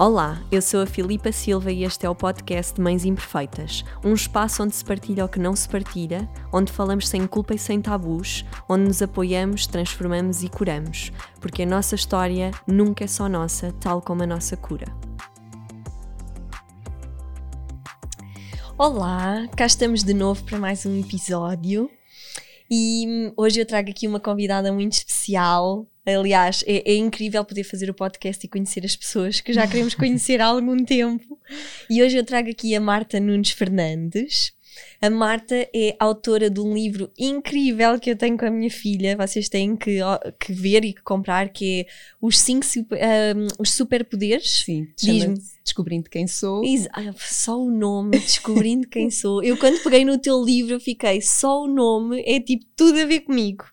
[0.00, 4.14] Olá, eu sou a Filipa Silva e este é o podcast de Mães Imperfeitas, um
[4.14, 7.82] espaço onde se partilha o que não se partilha, onde falamos sem culpa e sem
[7.82, 13.74] tabus, onde nos apoiamos, transformamos e curamos, porque a nossa história nunca é só nossa,
[13.80, 14.86] tal como a nossa cura.
[18.78, 21.90] Olá, cá estamos de novo para mais um episódio
[22.70, 27.90] e hoje eu trago aqui uma convidada muito especial, Aliás, é, é, incrível poder fazer
[27.90, 31.38] o podcast e conhecer as pessoas que já queremos conhecer há algum tempo.
[31.88, 34.52] E hoje eu trago aqui a Marta Nunes Fernandes.
[35.00, 39.16] A Marta é autora de um livro incrível que eu tenho com a minha filha.
[39.16, 39.98] Vocês têm que,
[40.38, 41.86] que ver e que comprar, que é
[42.20, 44.62] Os cinco um, os Superpoderes.
[44.64, 44.88] Sim,
[45.64, 46.64] Descobrindo Quem Sou.
[47.16, 49.42] só o nome, Descobrindo Quem Sou.
[49.42, 53.20] Eu quando peguei no teu livro fiquei, só o nome é tipo tudo a ver
[53.20, 53.64] comigo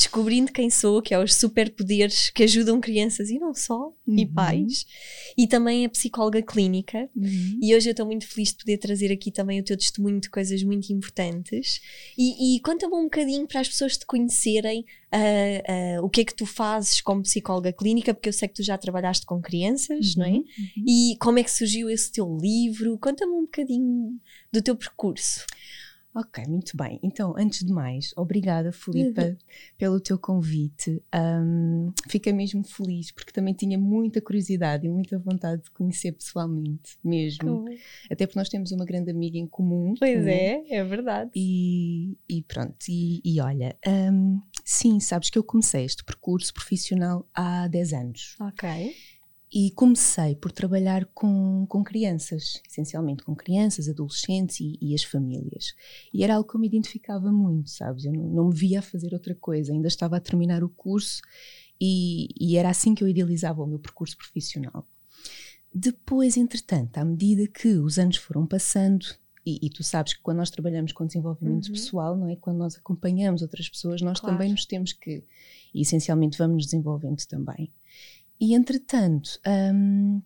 [0.00, 4.18] descobrindo quem sou, que é os superpoderes que ajudam crianças e não só, uhum.
[4.18, 4.86] e pais,
[5.36, 7.06] e também a psicóloga clínica.
[7.14, 7.58] Uhum.
[7.60, 10.30] E hoje eu estou muito feliz de poder trazer aqui também o teu testemunho de
[10.30, 11.82] coisas muito importantes.
[12.16, 16.24] E, e conta-me um bocadinho para as pessoas te conhecerem uh, uh, o que é
[16.24, 20.14] que tu fazes como psicóloga clínica, porque eu sei que tu já trabalhaste com crianças,
[20.14, 20.22] uhum.
[20.22, 20.30] não é?
[20.30, 20.44] Uhum.
[20.88, 22.98] E como é que surgiu esse teu livro?
[22.98, 24.18] Conta-me um bocadinho
[24.50, 25.44] do teu percurso.
[26.14, 26.98] Ok, muito bem.
[27.02, 29.36] Então, antes de mais, obrigada, Filipa,
[29.78, 31.00] pelo teu convite.
[31.14, 36.98] Um, fiquei mesmo feliz, porque também tinha muita curiosidade e muita vontade de conhecer pessoalmente,
[37.04, 37.64] mesmo.
[37.64, 37.76] Uhum.
[38.10, 39.94] Até porque nós temos uma grande amiga em comum.
[39.98, 41.30] Pois é, é verdade.
[41.36, 47.24] E, e pronto, e, e olha, um, sim, sabes que eu comecei este percurso profissional
[47.32, 48.36] há 10 anos.
[48.40, 48.96] Ok.
[49.52, 55.74] E comecei por trabalhar com, com crianças, essencialmente com crianças, adolescentes e, e, as famílias.
[56.14, 58.04] E era algo que eu me identificava muito, sabes?
[58.04, 61.20] Eu não, não me via a fazer outra coisa, ainda estava a terminar o curso
[61.80, 64.86] e, e era assim que eu idealizava o meu percurso profissional.
[65.72, 69.06] Depois, entretanto, à medida que os anos foram passando,
[69.46, 71.72] e, e, tu sabes que quando nós trabalhamos com desenvolvimento uhum.
[71.72, 72.36] pessoal, não é?
[72.36, 74.36] Quando nós acompanhamos outras pessoas, nós claro.
[74.36, 75.24] também nos temos que,
[75.74, 77.72] e essencialmente vamos nos desenvolvendo também.
[78.40, 79.38] E entretanto,
[79.74, 80.22] um,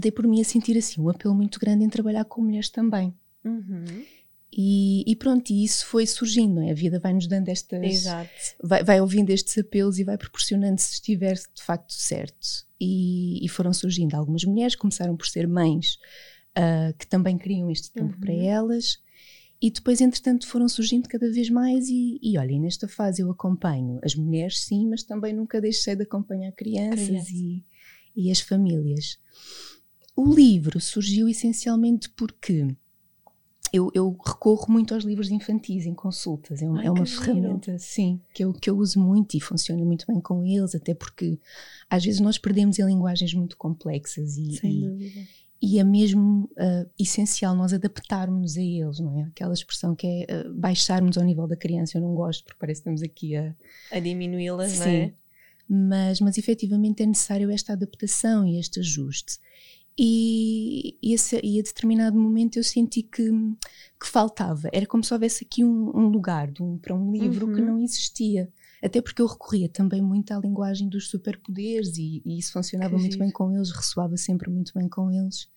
[0.00, 3.14] dei por mim a sentir assim um apelo muito grande em trabalhar com mulheres também.
[3.44, 3.84] Uhum.
[4.56, 6.70] E, e, pronto, e isso foi surgindo, não é?
[6.70, 7.82] A vida vai-nos dando estas.
[7.82, 8.30] Exato.
[8.62, 12.64] Vai, vai, ouvindo estes apelos e vai proporcionando se estiver de facto certo.
[12.80, 15.98] E, e foram surgindo algumas mulheres, começaram por ser mães
[16.56, 18.20] uh, que também queriam este tempo uhum.
[18.20, 19.02] para elas.
[19.64, 23.98] E depois, entretanto, foram surgindo cada vez mais, e, e olha, nesta fase eu acompanho
[24.04, 27.30] as mulheres, sim, mas também nunca deixei de acompanhar crianças Criança.
[27.32, 27.64] e,
[28.14, 29.18] e as famílias.
[30.14, 32.68] O livro surgiu essencialmente porque
[33.72, 36.60] eu, eu, recorro muito aos livros infantis em consultas.
[36.60, 37.82] É, Ai, é uma ferramenta, giro.
[37.82, 41.38] sim, que eu, que eu uso muito e funciona muito bem com eles, até porque
[41.88, 45.20] às vezes nós perdemos em linguagens muito complexas e, Sem e, dúvida
[45.64, 49.22] e é mesmo uh, essencial nós adaptarmos a eles, não é?
[49.22, 52.82] Aquela expressão que é uh, baixarmos ao nível da criança, eu não gosto porque parece
[52.82, 53.54] que estamos aqui a,
[53.90, 55.14] a diminuí-las, não é?
[55.66, 59.38] Mas, mas efetivamente é necessário esta adaptação e este ajuste.
[59.98, 63.30] E, e, esse, e a determinado momento eu senti que,
[63.98, 64.68] que faltava.
[64.70, 67.54] Era como se houvesse aqui um, um lugar um, para um livro uhum.
[67.54, 68.52] que não existia.
[68.84, 73.00] Até porque eu recorria também muito à linguagem dos superpoderes e, e isso funcionava que
[73.00, 73.24] muito giro.
[73.24, 75.48] bem com eles, ressoava sempre muito bem com eles.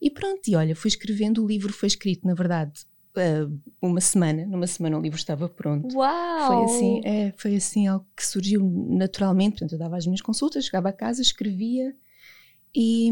[0.00, 2.84] E pronto, e olha, fui escrevendo, o livro foi escrito, na verdade,
[3.16, 5.96] uh, uma semana, numa semana o livro estava pronto.
[5.96, 6.46] Uau!
[6.46, 10.66] Foi assim, é, foi assim algo que surgiu naturalmente, portanto eu dava as minhas consultas,
[10.66, 11.96] chegava a casa, escrevia
[12.74, 13.10] e,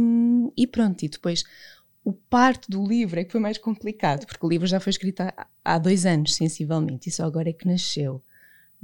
[0.55, 1.45] e pronto, e depois
[2.05, 5.22] o parte do livro é que foi mais complicado, porque o livro já foi escrito
[5.22, 8.22] há, há dois anos, sensivelmente, e só agora é que nasceu.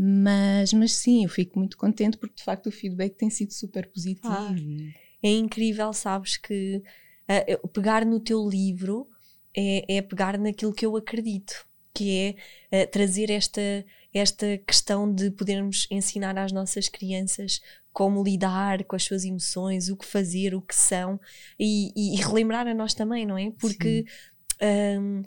[0.05, 3.87] Mas, mas sim, eu fico muito contente porque de facto o feedback tem sido super
[3.87, 4.33] positivo.
[4.33, 4.53] Ah,
[5.23, 6.83] é incrível, sabes que
[7.63, 9.07] uh, pegar no teu livro
[9.57, 11.65] é, é, pegar naquilo que eu acredito,
[11.95, 12.37] que
[12.73, 13.61] é uh, trazer esta,
[14.13, 17.61] esta questão de podermos ensinar às nossas crianças
[17.93, 21.21] como lidar com as suas emoções, o que fazer, o que são,
[21.57, 23.53] e, e, e relembrar a nós também, não é?
[23.53, 24.05] Porque
[25.01, 25.23] um,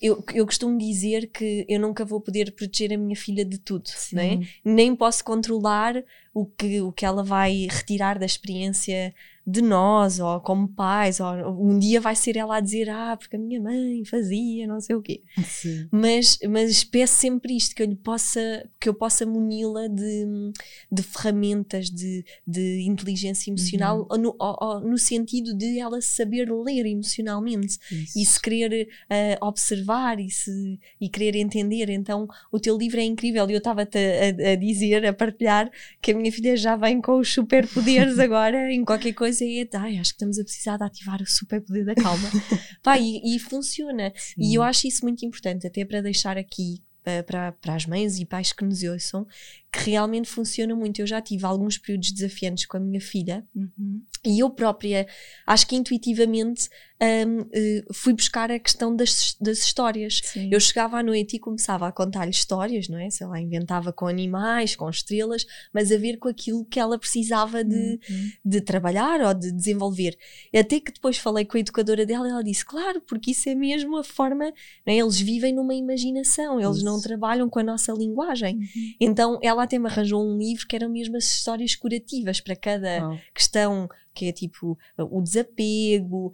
[0.00, 3.90] eu, eu costumo dizer que eu nunca vou poder proteger a minha filha de tudo,
[4.12, 4.36] né?
[4.64, 6.02] nem posso controlar
[6.32, 9.12] o que, o que ela vai retirar da experiência
[9.48, 13.34] de nós, ou como pais, ou um dia vai ser ela a dizer, ah, porque
[13.34, 15.22] a minha mãe fazia, não sei o quê.
[15.42, 15.88] Sim.
[15.90, 20.52] Mas, mas peço sempre isto, que eu lhe possa, que eu possa muni-la de,
[20.92, 24.18] de ferramentas de, de inteligência emocional, uhum.
[24.18, 28.18] no, no sentido de ela saber ler emocionalmente Isso.
[28.18, 31.88] e se querer uh, observar e, se, e querer entender.
[31.88, 33.48] Então, o teu livro é incrível.
[33.48, 35.70] E eu estava-te a, a, dizer, a partilhar,
[36.02, 39.68] que a minha filha já vem com os superpoderes agora em qualquer coisa coisa é,
[39.78, 42.28] ai, acho que estamos a precisar de ativar o superpoder da calma.
[42.82, 44.12] Pá, e, e funciona.
[44.16, 44.34] Sim.
[44.42, 48.18] E eu acho isso muito importante, até para deixar aqui uh, para, para as mães
[48.18, 49.26] e pais que nos ouçam,
[49.70, 51.00] que realmente funciona muito.
[51.00, 54.02] Eu já tive alguns períodos desafiantes com a minha filha uhum.
[54.24, 55.06] e eu própria,
[55.46, 56.68] acho que intuitivamente,
[57.00, 60.20] um, eh, fui buscar a questão das, das histórias.
[60.24, 60.48] Sim.
[60.50, 63.08] Eu chegava à noite e começava a contar-lhe histórias, não é?
[63.10, 67.62] Sei lá, inventava com animais, com estrelas, mas a ver com aquilo que ela precisava
[67.62, 68.30] de, uhum.
[68.44, 70.18] de trabalhar ou de desenvolver.
[70.52, 73.54] Até que depois falei com a educadora dela e ela disse: Claro, porque isso é
[73.54, 74.52] mesmo a forma,
[74.84, 74.96] é?
[74.96, 76.84] eles vivem numa imaginação, eles isso.
[76.84, 78.56] não trabalham com a nossa linguagem.
[78.56, 78.94] Uhum.
[79.00, 82.56] Então ela ela até me arranjou um livro que eram mesmo as histórias curativas para
[82.56, 83.18] cada oh.
[83.34, 83.88] questão
[84.18, 86.32] que é tipo o desapego,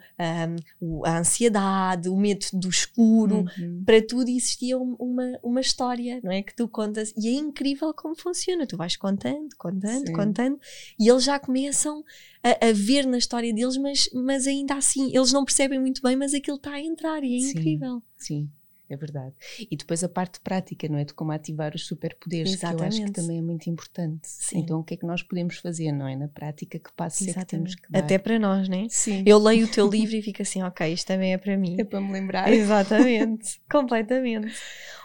[0.81, 3.82] um, a ansiedade, o medo do escuro, uhum.
[3.85, 6.43] para tudo existia uma, uma história, não é?
[6.43, 8.67] Que tu contas e é incrível como funciona.
[8.67, 10.12] Tu vais contando, contando, Sim.
[10.15, 10.59] contando
[10.99, 12.03] e eles já começam
[12.43, 16.17] a, a, ver na história deles, mas, mas ainda assim eles não percebem muito bem,
[16.17, 17.50] mas aquilo está a entrar e é Sim.
[17.50, 18.03] incrível.
[18.17, 18.49] Sim
[18.94, 19.35] é verdade.
[19.70, 21.05] E depois a parte prática, não é?
[21.05, 24.20] De como ativar os superpoderes, que eu acho que também é muito importante.
[24.23, 24.58] Sim.
[24.58, 26.17] Então o que é que nós podemos fazer, não é?
[26.17, 28.00] Na prática, que passo é que temos que dar?
[28.00, 28.87] Até para nós, não é?
[28.88, 29.23] Sim.
[29.26, 31.76] Eu leio o teu livro e fico assim, ok, isto também é para mim.
[31.85, 32.50] É para me lembrar.
[32.52, 34.55] Exatamente, completamente.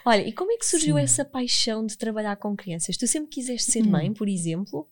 [0.04, 1.02] Olha, e como é que surgiu Sim.
[1.02, 2.96] essa paixão de trabalhar com crianças?
[2.96, 3.90] Tu sempre quiseste ser hum.
[3.90, 4.88] mãe, por exemplo?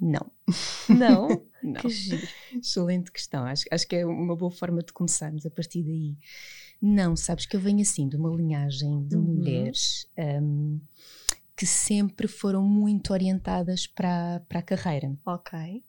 [0.00, 0.30] Não.
[0.88, 1.28] Não?
[1.62, 1.80] não.
[1.80, 2.28] Que giro.
[2.54, 3.44] Excelente questão.
[3.44, 6.16] Acho, acho que é uma boa forma de começarmos a partir daí.
[6.80, 9.22] Não, sabes que eu venho assim de uma linhagem de uhum.
[9.22, 10.78] mulheres um,
[11.56, 15.16] que sempre foram muito orientadas para, para a carreira.
[15.24, 15.82] Ok.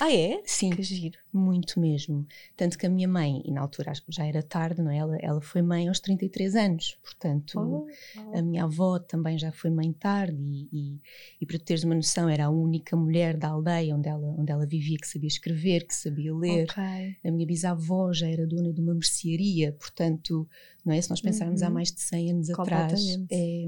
[0.00, 0.40] Ah, é?
[0.46, 0.70] Sim.
[0.70, 1.18] Que giro.
[1.30, 2.26] Muito mesmo.
[2.56, 4.96] Tanto que a minha mãe, e na altura acho que já era tarde, não é?
[4.96, 6.98] Ela, ela foi mãe aos 33 anos.
[7.02, 7.86] Portanto, oh,
[8.16, 8.38] oh.
[8.38, 10.40] a minha avó também já foi mãe tarde.
[10.40, 11.00] E, e,
[11.42, 14.66] e, para teres uma noção, era a única mulher da aldeia onde ela, onde ela
[14.66, 16.64] vivia que sabia escrever, que sabia ler.
[16.64, 17.16] Okay.
[17.22, 19.72] A minha bisavó já era dona de uma mercearia.
[19.72, 20.48] Portanto,
[20.82, 21.00] não é?
[21.00, 21.66] Se nós pensarmos uhum.
[21.66, 23.64] há mais de 100 anos atrás, é,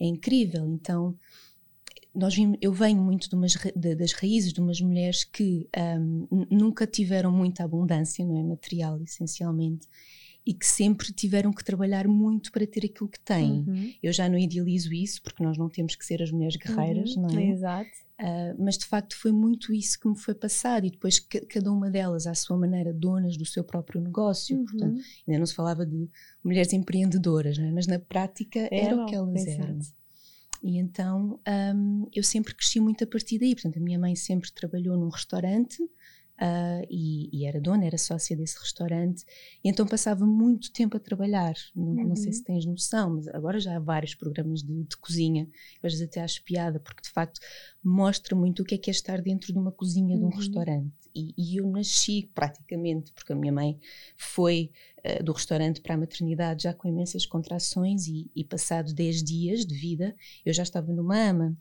[0.00, 0.64] é incrível.
[0.66, 1.18] Então
[2.14, 5.68] nós vimos, eu venho muito de umas, de, das raízes de umas mulheres que
[5.98, 8.42] um, nunca tiveram muita abundância, não é?
[8.42, 9.86] Material, essencialmente,
[10.44, 13.64] e que sempre tiveram que trabalhar muito para ter aquilo que têm.
[13.66, 13.94] Uhum.
[14.02, 17.22] Eu já não idealizo isso, porque nós não temos que ser as mulheres guerreiras, uhum.
[17.22, 17.50] não é?
[17.50, 17.90] Exato.
[18.20, 21.90] Uh, mas de facto foi muito isso que me foi passado, e depois cada uma
[21.90, 24.56] delas, à sua maneira, donas do seu próprio negócio.
[24.56, 24.64] Uhum.
[24.64, 26.08] Portanto, ainda não se falava de
[26.42, 27.70] mulheres empreendedoras, não é?
[27.70, 29.62] mas na prática era, era o que elas exato.
[29.62, 29.99] eram.
[30.62, 31.40] E então
[31.74, 33.54] um, eu sempre cresci muito a partir daí.
[33.54, 35.82] Portanto, a minha mãe sempre trabalhou num restaurante
[36.40, 39.24] uh, e, e, era dona, era sócia desse restaurante.
[39.62, 41.54] E então passava muito tempo a trabalhar.
[41.74, 42.08] Não, uhum.
[42.08, 42.32] não, sei uhum.
[42.32, 45.48] se tens noção, mas agora já há vários programas de, de cozinha.
[45.82, 47.40] Às vezes até acho piada, porque de facto
[47.82, 50.20] mostra muito o que é que é estar dentro de uma cozinha uhum.
[50.20, 50.36] de um uhum.
[50.36, 50.92] restaurante.
[51.14, 53.78] E, e, eu nasci praticamente, porque a minha mãe
[54.16, 59.24] foi uh, do restaurante para a maternidade já com imensas contrações e, e passados 10
[59.24, 60.14] dias de vida
[60.46, 61.56] eu já estava numa ama.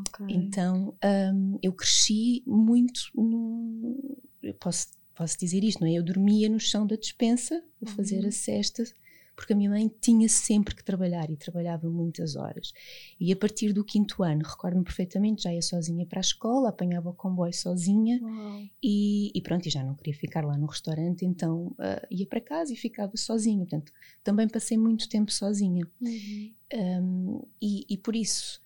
[0.00, 0.26] Okay.
[0.36, 5.92] Então um, eu cresci muito no, eu posso, posso dizer isto, não é?
[5.92, 8.28] Eu dormia no chão da despensa a fazer uhum.
[8.28, 8.84] a cesta
[9.36, 12.72] porque a minha mãe tinha sempre que trabalhar e trabalhava muitas horas.
[13.18, 17.10] E a partir do quinto ano, recordo-me perfeitamente, já ia sozinha para a escola, apanhava
[17.10, 18.20] o comboio sozinha
[18.82, 22.40] e, e, pronto, e já não queria ficar lá no restaurante, então uh, ia para
[22.40, 23.64] casa e ficava sozinha.
[23.64, 25.86] Portanto, também passei muito tempo sozinha.
[26.00, 26.52] Uhum.
[26.72, 28.62] Um, e, e por isso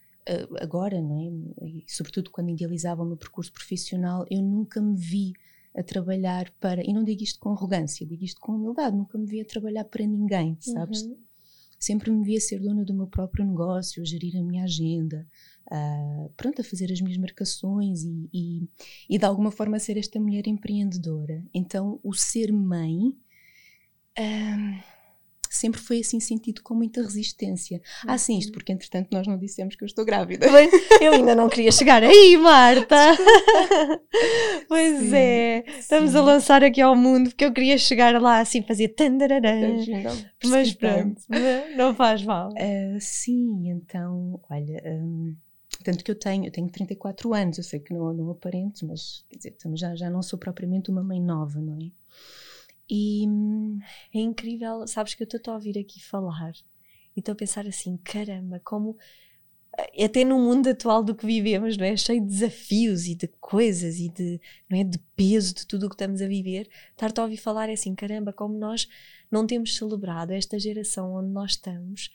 [0.61, 1.66] agora, não é?
[1.66, 5.32] E sobretudo quando idealizava o meu percurso profissional, eu nunca me vi
[5.76, 9.26] a trabalhar para, e não digo isto com arrogância, digo isto com humildade, nunca me
[9.26, 11.02] via trabalhar para ninguém, sabes?
[11.02, 11.16] Uhum.
[11.78, 15.25] Sempre me via ser dona do meu próprio negócio, a gerir a minha agenda,
[16.37, 18.68] pronto, a fazer as minhas marcações e, e,
[19.08, 21.44] e, de alguma forma ser esta mulher empreendedora.
[21.54, 23.16] Então, o ser mãe.
[24.18, 24.98] Uh,
[25.50, 27.81] sempre foi assim sentido com muita resistência.
[28.05, 28.11] Uhum.
[28.11, 30.47] Ah, sim, isto porque entretanto nós não dissemos que eu estou grávida.
[31.00, 32.97] Eu ainda não queria chegar aí, Marta.
[34.69, 36.17] pois sim, é, estamos sim.
[36.17, 39.76] a lançar aqui ao mundo porque eu queria chegar lá assim, fazer tandararã.
[40.45, 41.23] Mas pronto,
[41.76, 42.50] não faz mal.
[42.50, 44.83] Uh, sim, então, olha.
[44.85, 45.37] Um,
[45.85, 49.25] tanto que eu tenho, eu tenho 34 anos, eu sei que não, não aparento, mas
[49.28, 51.90] quer dizer, já, já não sou propriamente uma mãe nova, não é?
[52.90, 53.26] E
[54.14, 56.52] é incrível, sabes que eu estou a ouvir aqui falar
[57.14, 58.97] e estou a pensar assim: caramba, como
[59.76, 61.97] eh, até no mundo atual do que vivemos, não é?
[61.97, 64.40] Cheio de desafios e de coisas e de,
[64.71, 64.85] não é?
[64.85, 67.95] de peso de tudo o que estamos a viver, estar-te a ouvir falar é assim:
[67.95, 68.88] caramba, como nós
[69.30, 72.11] não temos celebrado esta geração onde nós estamos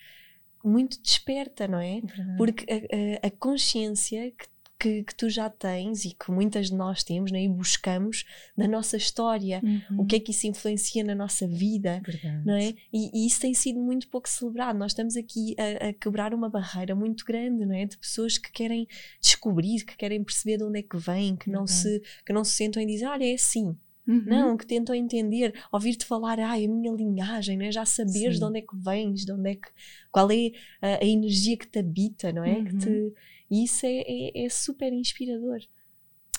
[0.63, 2.01] muito desperta, não é?
[2.37, 4.47] Porque a, a, a consciência que
[4.83, 8.25] que, que tu já tens e que muitas de nós temos né, e buscamos
[8.57, 10.01] da nossa história, Uhum.
[10.01, 12.45] o que é que isso influencia na nossa vida, Verdade.
[12.45, 12.73] não é?
[12.91, 14.77] E, e isso tem sido muito pouco celebrado.
[14.77, 17.85] Nós estamos aqui a, a quebrar uma barreira muito grande, não é?
[17.85, 18.87] De pessoas que querem
[19.21, 22.51] descobrir, que querem perceber de onde é que vêm, que não se que não se
[22.51, 23.75] sentam e dizem, olha, é assim.
[24.07, 24.23] Uhum.
[24.25, 27.71] Não, que tentam entender, ouvir-te falar, ai, a minha linhagem, é?
[27.71, 28.39] já saberes Sim.
[28.39, 29.69] de onde é que vens, de onde é que,
[30.11, 32.61] qual é a, a energia que te habita, não é?
[32.63, 32.79] Que Uhum.
[32.79, 33.13] te-
[33.49, 35.59] e isso é, é, é super inspirador.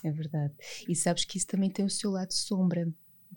[0.03, 0.53] É verdade.
[0.89, 2.93] E sabes que isso também tem o seu lado sombra.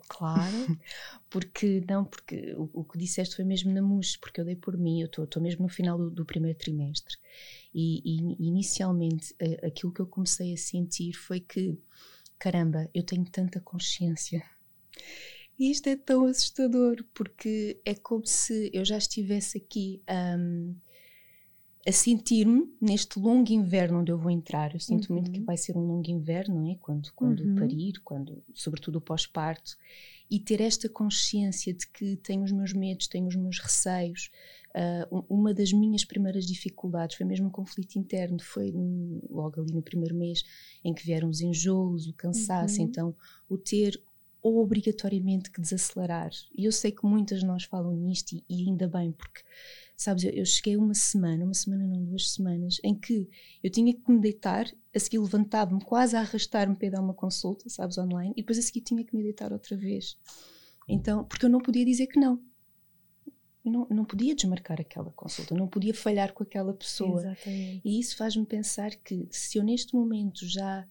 [0.10, 0.56] Claro.
[1.30, 4.78] Porque, não, porque o, o que disseste foi mesmo na MUS, porque eu dei por
[4.78, 7.16] mim, eu estou mesmo no final do, do primeiro trimestre.
[7.74, 11.78] E, e inicialmente a- aquilo que eu comecei a sentir foi que,
[12.40, 14.44] caramba, eu tenho tanta consciência.
[15.60, 20.02] E isto é tão assustador, porque é como se eu já estivesse aqui
[20.38, 20.76] hum,
[21.88, 24.74] a sentir-me neste longo inverno onde eu vou entrar.
[24.74, 25.46] Eu sinto muito que Uhum.
[25.46, 26.76] vai ser um longo inverno, não é?
[26.76, 27.56] Quando, quando Uhum.
[27.56, 29.78] parir, quando, sobretudo o pós-parto,
[30.30, 34.30] e ter esta consciência de que tenho os meus medos, tenho os meus receios.
[35.12, 39.72] Um- uma das minhas primeiras dificuldades foi mesmo um conflito interno, foi num- logo ali
[39.74, 40.44] no primeiro mês
[40.84, 42.86] em que vieram os enjoos, o cansaço, Uhum.
[42.88, 43.16] então
[43.50, 44.02] o ter
[44.42, 46.30] ou obrigatoriamente que desacelerar.
[46.56, 49.42] E eu sei que muitas de nós falam nisto e, e ainda bem, porque,
[49.98, 53.28] sabes, eu, eu cheguei uma semana, uma semana não, duas semanas, em que
[53.64, 57.14] eu tinha que me deitar, a seguir levantava-me quase a arrastar-me para ir dar uma
[57.16, 60.18] consulta, sabes, online, e depois a seguir tinha que me deitar outra vez.
[60.88, 62.40] Então, porque eu não podia dizer que não.
[63.68, 67.20] Eu não, não podia desmarcar aquela consulta, não podia falhar com aquela pessoa.
[67.20, 67.82] Exatamente.
[67.84, 70.88] E isso faz-me pensar que se eu neste momento já,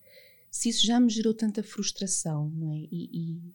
[0.50, 2.76] se isso já me gerou tanta frustração, não é?
[2.76, 3.54] E, e,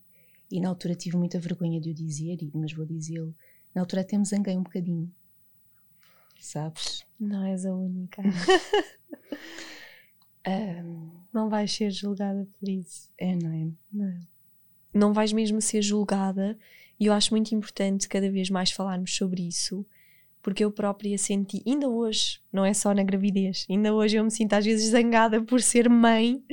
[0.58, 3.36] e na altura tive muita vergonha de o dizer, mas vou dizê-lo,
[3.76, 5.14] na altura até me zanguei um bocadinho,
[6.40, 7.06] sabes?
[7.20, 8.24] Não és a única.
[10.44, 13.08] Ahm, Não vais ser julgada por isso.
[13.20, 13.68] é, não é?
[13.94, 14.20] Não.
[14.94, 16.58] Não vais mesmo ser julgada,
[17.02, 19.86] e eu acho muito importante cada vez mais falarmos sobre isso,
[20.44, 24.32] porque eu própria senti, ainda hoje, não é só na gravidez, ainda hoje eu me
[24.32, 26.44] sinto às vezes zangada por ser mãe,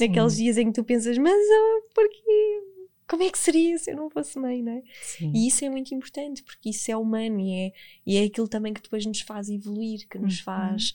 [0.00, 2.62] naqueles Sim, dias em que tu pensas, mas ah, porquê?
[3.08, 4.82] Como é que seria se eu não fosse mãe, não é?
[5.00, 5.32] sim.
[5.34, 7.72] E isso é muito importante, porque isso é humano e é,
[8.06, 10.40] e é aquilo também que depois nos faz evoluir, que nos Uhum.
[10.40, 10.94] faz.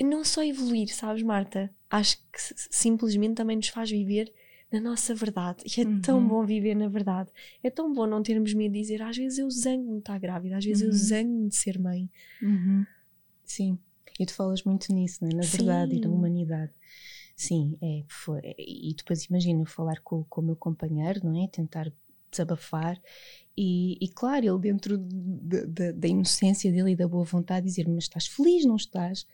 [0.00, 1.72] Não só evoluir, sabes, Marta?
[1.90, 2.38] Acho que
[2.70, 4.32] simplesmente também nos faz viver
[4.72, 5.62] na nossa verdade.
[5.66, 6.28] E é tão Uhum.
[6.28, 7.30] bom viver na verdade.
[7.62, 10.56] É tão bom não termos medo de dizer, às vezes eu zango-me de estar grávida,
[10.56, 10.94] às vezes eu Uhum.
[10.94, 12.08] zango-me de ser mãe.
[12.40, 12.84] Uhum.
[13.44, 13.78] Sim,
[14.18, 15.34] e tu falas muito nisso, não é?
[15.34, 16.14] na verdade e na Sim.
[16.14, 16.72] humanidade.
[17.36, 18.40] Sim, é, foi.
[18.58, 21.48] E depois imagino eu falar com, com o meu companheiro, não é?
[21.48, 21.92] Tentar
[22.30, 23.00] desabafar.
[23.56, 27.86] E, e claro, ele dentro de- de- da inocência dele e da boa vontade dizer
[27.88, 29.26] mas estás feliz, não estás?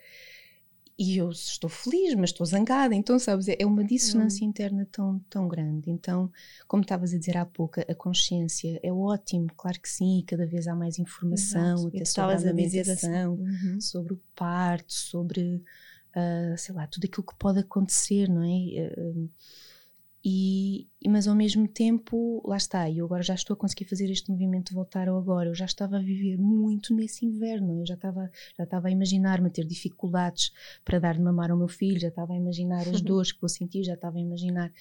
[0.99, 2.95] E eu estou feliz, mas estou zangada.
[2.95, 5.91] Então, sabes, é é uma dissonância interna tão, tão grande.
[5.91, 6.31] Então,
[6.67, 10.67] como estavas a dizer há pouco, a consciência é ótimo, claro que sim, cada vez
[10.67, 11.89] há mais informação, Exato.
[11.89, 13.07] Até sobre a estavas a dizer assim.
[13.07, 13.81] amamentação Uhum.
[13.81, 15.63] sobre o parto, sobre,
[16.15, 18.49] ah, sei lá, tudo aquilo que pode acontecer, não é?
[18.49, 19.31] E,
[20.25, 24.31] e- mas ao mesmo tempo, lá está, eu agora já estou a conseguir fazer este
[24.31, 25.49] movimento de voltar ao agora.
[25.49, 29.47] Eu já estava a viver muito nesse inverno, eu já estava, já estava a imaginar-me
[29.47, 30.51] a ter dificuldades
[30.85, 33.49] para dar de mamar ao meu filho, já estava a imaginar as dores que vou
[33.49, 34.73] sentir, já estava a imaginar.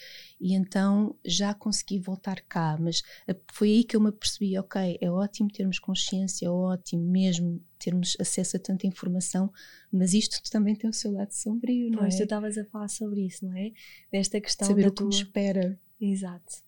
[0.41, 3.03] E então já consegui voltar cá, mas
[3.51, 8.17] foi aí que eu me apercebi: ok, é ótimo termos consciência, é ótimo mesmo termos
[8.19, 9.51] acesso a tanta informação,
[9.91, 12.23] mas isto também tem o seu lado sombrio, não Pois, tu é?
[12.23, 13.71] estavas a falar sobre isso, não é?
[14.11, 15.19] Desta questão Saber da o que me tua...
[15.19, 15.79] espera.
[15.99, 16.61] Exato.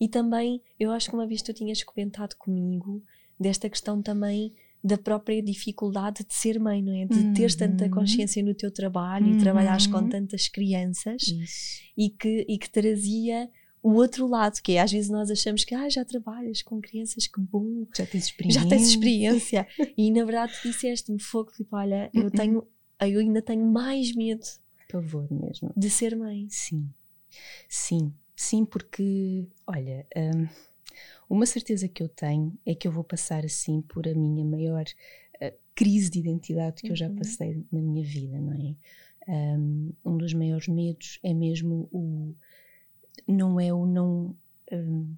[0.00, 3.02] E também, eu acho que uma vez tu tinhas comentado comigo
[3.38, 7.04] desta questão também da própria dificuldade de ser mãe, não é?
[7.04, 7.90] De teres tanta Uhum.
[7.90, 10.08] consciência no teu trabalho e trabalhares com Uhum.
[10.08, 11.82] tantas crianças Isso.
[11.96, 13.50] e que, e que trazia
[13.82, 17.26] o outro lado, que é às vezes nós achamos que ah, já trabalhas com crianças,
[17.26, 18.60] que bom, Já tens experiência.
[18.62, 19.66] já tens experiência.
[19.98, 22.30] e na verdade tu disseste-me fogo, tipo, olha, eu Uhum.
[22.30, 22.66] tenho,
[23.00, 24.46] eu ainda tenho mais medo
[24.90, 25.70] Pavor mesmo.
[25.76, 26.46] de ser mãe.
[26.48, 26.88] Sim,
[27.68, 30.48] sim, sim, porque, olha, hum,
[31.28, 34.84] uma certeza que eu tenho é que eu vou passar assim por a minha maior
[35.42, 37.16] uh, crise de identidade que eu já Uhum.
[37.16, 38.74] passei na minha vida, não é?
[39.28, 42.34] Um, um dos maiores medos é mesmo o.
[43.28, 44.34] Não é o não.
[44.70, 45.16] n-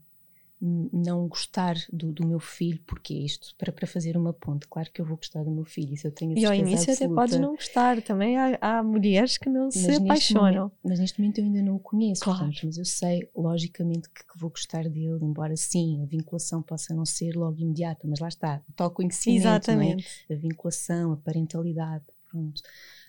[0.92, 4.90] não gostar do, do meu filho, porque é isto, para, para fazer uma ponte, claro
[4.92, 6.92] que eu vou gostar do meu filho, isso eu tenho a E ao certeza início
[6.94, 7.20] até absoluta.
[7.20, 10.52] podes não gostar, também há, há mulheres que não se Mas neste, apaixonam.
[10.52, 12.38] momento, mas neste momento eu ainda não o conheço, Claro.
[12.38, 16.94] portanto, mas eu sei, logicamente, que, que vou gostar dele, embora sim, a vinculação possa
[16.94, 19.36] não ser logo imediata, mas lá está, o tal conhecimento, é?
[19.36, 20.06] Exatamente.
[20.30, 22.04] a vinculação, a parentalidade.
[22.30, 22.62] Pronto.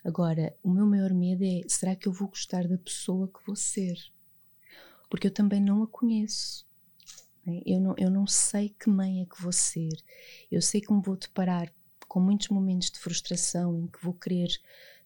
[0.03, 3.55] Agora, o meu maior medo é: será que eu vou gostar da pessoa que vou
[3.55, 3.95] ser?
[5.09, 6.65] Porque eu também não a conheço.
[7.45, 7.61] Né?
[7.65, 9.93] Eu não, eu não sei que mãe é que vou ser.
[10.51, 11.71] Eu sei que me vou deparar
[12.07, 14.49] com muitos momentos de frustração em que vou querer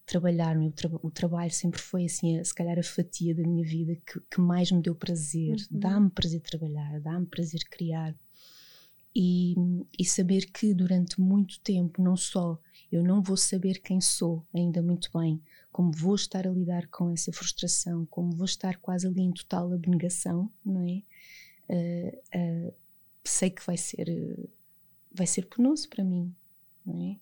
[0.06, 0.58] trabalhar.
[0.58, 3.96] O, tra o trabalho sempre foi, assim, a, se calhar, a fatia da minha vida
[4.06, 5.56] que, que mais me deu prazer.
[5.72, 5.80] Uhum.
[5.80, 8.16] Dá-me prazer trabalhar, dá-me prazer criar.
[9.16, 9.56] E,
[9.98, 12.60] e saber que durante muito tempo, não só
[12.92, 15.42] eu não vou saber quem sou ainda muito bem,
[15.72, 19.74] como vou estar a lidar com essa frustração, como vou estar quase ali em total
[19.74, 21.02] abnegação, não é?
[21.70, 22.18] Uh,
[22.70, 22.74] uh,
[23.24, 24.08] sei que vai ser
[25.12, 26.34] vai ser penoso para mim,
[26.86, 27.18] não é?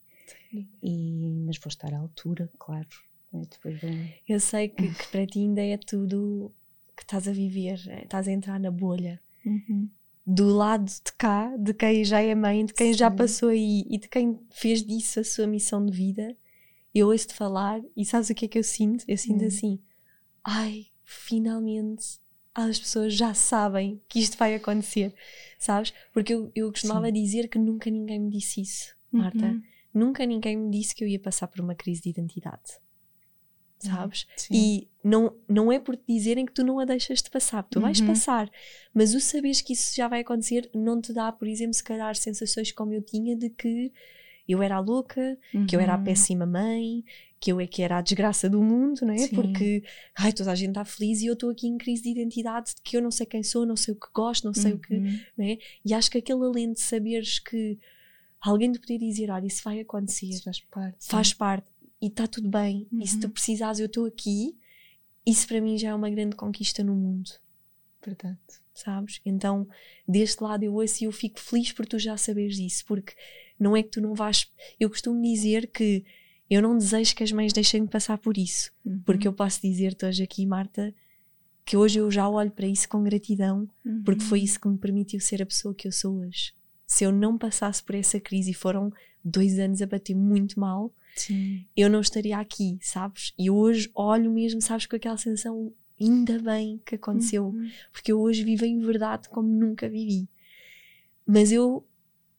[0.81, 2.87] E, mas vou estar à altura, claro.
[3.33, 3.39] É?
[3.39, 3.79] Depois
[4.27, 6.51] Eu sei que, que, para ti ainda é tudo
[6.95, 8.03] que estás a viver, é?
[8.03, 9.21] estás a entrar na bolha.
[9.45, 9.89] Uhum.
[10.25, 12.99] Do lado de cá, de quem já é mãe, de quem Sim.
[12.99, 16.35] já passou aí e de quem fez disso a sua missão de vida,
[16.93, 19.05] eu ouço-te falar e sabes o que é que eu sinto?
[19.07, 19.47] Eu sinto uhum.
[19.47, 19.79] assim:
[20.43, 22.19] ai, finalmente
[22.55, 25.13] as pessoas já sabem que isto vai acontecer,
[25.59, 25.93] sabes?
[26.13, 27.13] Porque eu, eu costumava Sim.
[27.13, 29.45] dizer que nunca ninguém me disse isso, Marta.
[29.45, 29.61] Uhum.
[29.93, 32.79] Nunca ninguém me disse que eu ia passar por uma crise de identidade,
[33.77, 34.25] sabes?
[34.37, 34.53] Sim.
[34.53, 37.77] E não, não é por te dizerem que tu não a deixas de passar, tu
[37.77, 37.83] uhum.
[37.83, 38.49] vais passar,
[38.93, 42.15] mas o saberes que isso já vai acontecer não te dá, por exemplo, se calhar
[42.15, 43.91] sensações como eu tinha de que
[44.47, 45.65] eu era a louca, uhum.
[45.65, 46.03] que eu era a uhum.
[46.03, 47.03] péssima mãe,
[47.39, 49.19] que eu é que era a desgraça do mundo, não é?
[49.19, 49.35] Sim.
[49.35, 49.83] Porque
[50.17, 52.81] ai, toda a gente está feliz e eu estou aqui em crise de identidade, de
[52.81, 54.77] que eu não sei quem sou, não sei o que gosto, não sei uhum.
[54.77, 54.93] o que.
[54.95, 55.19] Uhum.
[55.37, 55.57] Não é?
[55.83, 57.77] E acho que aquele alento de saberes que
[58.41, 61.67] alguém te poder dizer: olha, isso vai acontecer, isso faz parte, faz parte
[62.01, 63.01] e está tudo bem, uhum.
[63.01, 63.31] e se tu uhum.
[63.31, 64.55] precisares, eu estou aqui,
[65.25, 67.31] isso para mim já é uma grande conquista no mundo.
[68.05, 68.39] Verdade.
[68.73, 69.21] Sabes?
[69.25, 69.67] Então,
[70.07, 73.13] deste lado eu ouço e eu fico feliz por tu já saberes isso, porque
[73.59, 74.51] não é que tu não vais.
[74.79, 76.03] Eu costumo dizer que
[76.49, 79.01] eu não desejo que as mães deixem de passar por isso, uhum.
[79.05, 80.93] porque eu posso dizer-te hoje aqui, Marta,
[81.65, 84.03] que hoje eu já olho para isso com gratidão, uhum.
[84.03, 84.45] porque foi uhum.
[84.45, 86.53] isso que me permitiu ser a pessoa que eu sou hoje.
[86.85, 90.93] Se eu não passasse por essa crise e foram dois anos a bater muito mal,
[91.15, 91.65] Sim.
[91.75, 93.33] eu não estaria aqui, sabes?
[93.39, 97.69] E hoje olho mesmo, sabes, com aquela sensação, ainda bem que aconteceu, uhum.
[97.91, 100.27] porque eu hoje vivo em verdade como nunca vivi.
[101.25, 101.85] Mas eu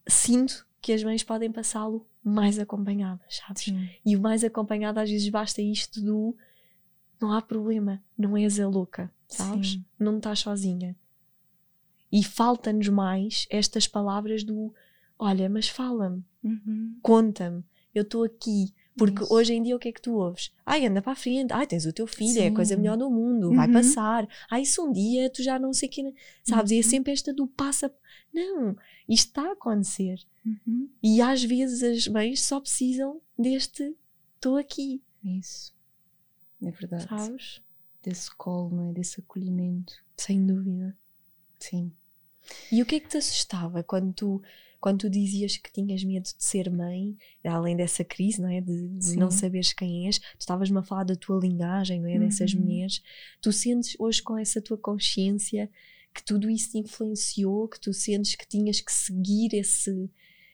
[0.07, 3.65] sinto que as mães podem passá-lo mais acompanhadas, sabes?
[3.65, 3.89] Sim.
[4.05, 6.37] E o mais acompanhado às vezes basta isto do
[7.21, 9.73] não há problema, não és a louca, sabes?
[9.73, 9.85] Sim.
[9.99, 10.95] Não estás sozinha.
[12.13, 14.73] E falta-nos mais estas palavras do
[15.19, 16.97] olha, mas fala-me, uhum.
[17.03, 17.65] conta-me,
[17.95, 18.73] eu estou aqui.
[18.97, 19.35] Porque Isso.
[19.35, 20.51] hoje em dia o que é que tu ouves?
[20.65, 22.41] Ai, anda para a frente, ai, tens o teu filho, Sim.
[22.41, 23.57] é a coisa melhor do mundo, uhum.
[23.57, 24.27] vai passar.
[24.51, 26.15] Ai, isso um dia tu já não sei que.
[26.43, 26.71] Sabes?
[26.71, 26.77] Uhum.
[26.77, 26.91] E é uhum.
[26.91, 27.95] sempre esta do passa.
[28.33, 28.75] Não,
[29.09, 30.19] isto está a acontecer.
[30.45, 30.89] Uhum.
[31.03, 33.95] E às vezes as mães só precisam deste
[34.37, 35.03] estou aqui.
[35.25, 35.75] Isso.
[36.63, 37.09] É verdade.
[37.09, 37.61] Sabes?
[38.03, 38.93] Desse colo, não é?
[38.93, 39.95] Desse acolhimento.
[40.17, 40.97] Sem dúvida.
[41.59, 41.93] Sim.
[42.71, 44.43] E o que é que te assustava quando tu,
[44.81, 48.61] quando tu dizias que tinhas medo de ser mãe, além dessa crise, não é?
[48.61, 52.15] De, de não saberes quem és, tu estavas-me a falar da tua linhagem, não é?
[52.15, 52.21] Uhum.
[52.21, 53.03] Dessas mulheres.
[53.41, 55.71] Tu sentes hoje com essa tua consciência
[56.15, 60.11] que tudo isso te influenciou, que tu sentes que tinhas que seguir esse,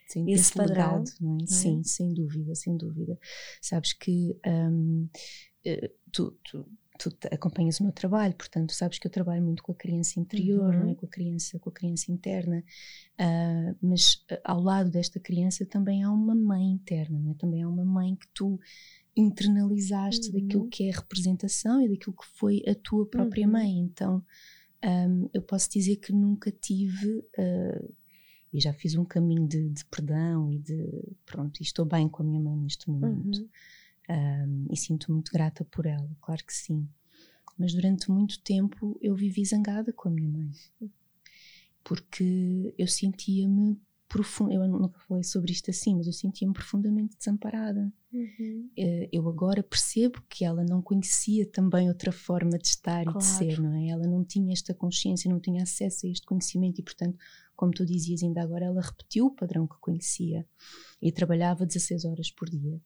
[0.09, 0.99] Sim, esse padrão.
[0.99, 1.37] Legado, não é?
[1.39, 1.47] Não é?
[1.47, 3.19] Sim, sem dúvida, sem dúvida.
[3.61, 5.09] Sabes que um,
[5.65, 6.67] eh, tu, tu
[7.11, 10.75] tu acompanhas o meu trabalho, portanto sabes que eu trabalho muito com a criança interior,
[10.75, 10.81] uhum.
[10.81, 10.95] não é?
[10.95, 12.65] com a criança, com a criança interna,
[13.21, 17.35] uh, mas uh, ao lado desta criança também há uma mãe interna, não é?
[17.35, 18.59] Também há uma mãe que tu
[19.17, 20.41] internalizaste uhum.
[20.41, 23.53] daquilo que é a representação e daquilo que foi a tua própria uhum.
[23.53, 23.79] mãe.
[23.81, 24.25] Então
[24.85, 27.95] um, eu posso dizer que nunca tive uh,
[28.53, 30.87] e já fiz um caminho de, de, perdão e de
[31.25, 33.49] pronto, e estou bem com a minha mãe neste momento.
[34.09, 36.89] Um, e sinto muito grata por ela, claro que sim.
[37.59, 40.51] Mas durante muito tempo eu vivi zangada com a minha mãe,
[41.85, 43.81] porque eu sentia-me
[44.13, 44.53] profunda.
[44.55, 47.91] Eu nunca falei sobre isto assim, mas eu sentia-me profundamente desamparada.
[48.13, 48.71] Uhum.
[48.77, 53.19] Eh, eu agora percebo que ela não conhecia também outra forma de estar claro.
[53.19, 53.89] e de ser, não é?
[53.89, 57.17] Ela não tinha esta consciência, não tinha acesso a este conhecimento e, portanto,
[57.57, 60.47] como tu dizias ainda agora, ela repetiu o padrão que conhecia
[61.01, 62.79] e trabalhava 16 horas por dia.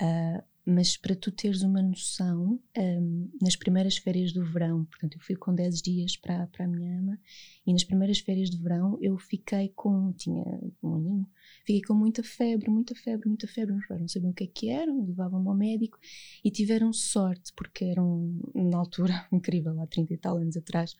[0.00, 5.20] Uh, mas para tu teres uma noção, um, nas primeiras férias do verão, portanto, eu
[5.22, 7.18] fui com 10 dias para, para a minha ama,
[7.66, 10.44] e nas primeiras férias do verão eu fiquei com, tinha
[10.82, 11.26] um aninho,
[11.64, 13.74] fiquei com muita febre, muita febre, muita febre.
[13.98, 15.98] Não sabiam o que é que era, levavam-me ao médico
[16.44, 20.94] e tiveram sorte, porque eram, na altura, incrível, há 30 e tal anos atrás,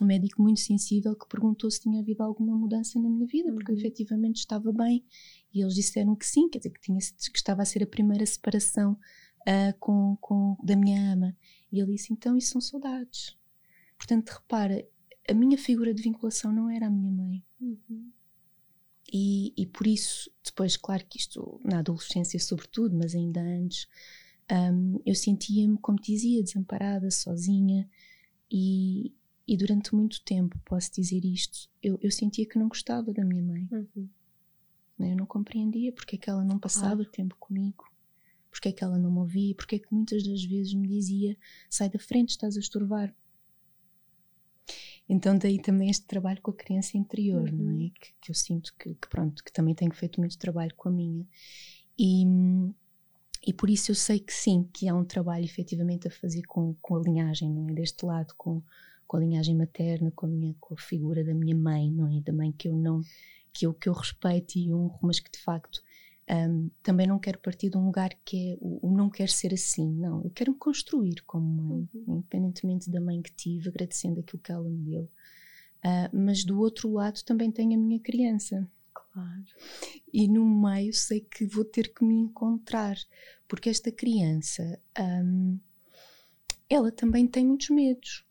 [0.00, 3.72] um médico muito sensível que perguntou se tinha havido alguma mudança na minha vida, porque
[3.72, 3.78] uhum.
[3.78, 5.04] efetivamente estava bem.
[5.52, 8.24] E eles disseram que sim, quer dizer, que, tinha, que estava a ser a primeira
[8.24, 8.92] separação
[9.42, 11.36] uh, com, com, da minha ama.
[11.70, 13.36] E ele disse: então, isso são saudades.
[13.96, 14.86] Portanto, repara,
[15.28, 17.44] a minha figura de vinculação não era a minha mãe.
[17.60, 18.10] Uhum.
[19.12, 23.86] E, e, por isso, depois, claro que isto na adolescência, sobretudo, mas ainda antes,
[24.50, 27.88] um, eu sentia-me, como te dizia, desamparada, sozinha.
[28.50, 29.14] E,
[29.46, 33.42] e, durante muito tempo, posso dizer isto, eu, eu sentia que não gostava da minha
[33.42, 33.68] mãe.
[33.70, 34.08] Uhum.
[35.10, 37.10] Eu não compreendia porque é que ela não passava claro.
[37.10, 37.84] tempo comigo,
[38.50, 41.36] porque é que ela não me ouvia, porque é que muitas das vezes me dizia:
[41.68, 43.14] sai da frente, estás a estorvar.
[45.08, 47.56] Então daí também este trabalho com a criança interior, uhum.
[47.56, 47.74] não é?
[47.74, 47.90] Uhum.
[47.90, 50.92] Que, que eu sinto que, que, pronto, que também tenho feito muito trabalho com a
[50.92, 51.26] minha.
[51.98, 52.24] E,
[53.46, 56.74] e por isso eu sei que sim, que há um trabalho efetivamente a fazer com,
[56.80, 57.72] com a linhagem, não é?
[57.74, 58.62] Deste lado, com,
[59.06, 62.20] com a linhagem materna, com a, minha, com a figura da minha mãe, não é?
[62.20, 63.02] Da mãe que eu não,
[63.52, 65.82] que eu, que eu respeito e honro, mas que de facto
[66.30, 69.52] um, também não quero partir de um lugar que é o, o, não quer ser
[69.52, 70.22] assim, não.
[70.22, 72.16] Eu quero me construir como mãe, uhum.
[72.16, 75.10] independentemente da mãe que tive, agradecendo aquilo que ela me deu.
[75.84, 78.66] Uh, mas do outro lado também tenho a minha criança.
[78.94, 79.44] Claro.
[80.12, 82.96] E no meio sei que vou ter que me encontrar,
[83.46, 85.58] porque esta criança, um,
[86.68, 88.24] ela também tem muitos medos.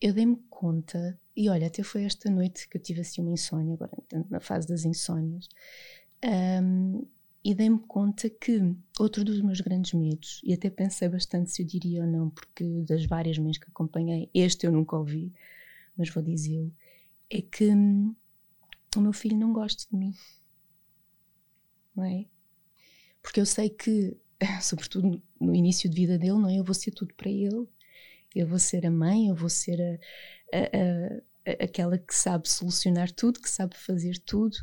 [0.00, 3.74] Eu dei-me conta, e olha, até foi esta noite que eu tive assim uma insónia,
[3.74, 3.92] agora
[4.28, 5.48] na fase das insónias,
[6.62, 7.06] um,
[7.44, 11.66] e dei-me conta que outro dos meus grandes medos, e até pensei bastante se eu
[11.66, 15.32] diria ou não, porque das várias mães que acompanhei, este eu nunca ouvi,
[15.96, 16.72] mas vou dizê-lo,
[17.28, 18.14] é que hum,
[18.96, 20.14] o meu filho não gosta de mim.
[21.96, 22.26] Não é?
[23.22, 24.16] Porque eu sei que,
[24.60, 26.58] sobretudo no início de vida dele, não é?
[26.58, 27.66] Eu vou ser tudo para ele,
[28.34, 29.98] eu vou ser a mãe, eu vou ser a,
[30.52, 34.56] a, a, aquela que sabe solucionar tudo, que sabe fazer tudo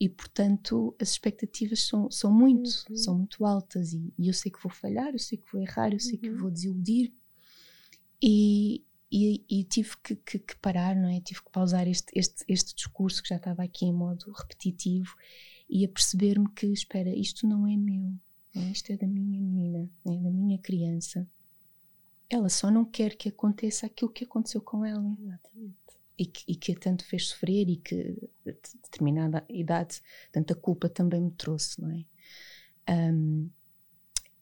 [0.00, 2.96] e portanto as expectativas são, são muito, uhum.
[2.96, 5.92] são muito altas e, e, eu sei que vou falhar, eu sei que vou errar,
[5.92, 6.20] eu sei uhum.
[6.20, 7.12] que vou desiludir
[8.22, 11.20] e, e, e tive que, que, que, parar, não é?
[11.20, 15.14] Tive que pausar este, este, este discurso que já estava aqui em modo repetitivo
[15.68, 18.12] e a perceber-me que, espera, isto não é meu,
[18.54, 18.70] não é?
[18.70, 21.26] isto é da minha menina, é da minha criança.
[22.30, 25.16] Ela só não quer que aconteça aquilo que aconteceu com ela.
[25.20, 25.88] Exatamente
[26.18, 28.50] e que, e que a tanto fez sofrer e que a
[28.82, 32.04] determinada idade tanta culpa também me trouxe, não é?
[32.90, 33.48] Um,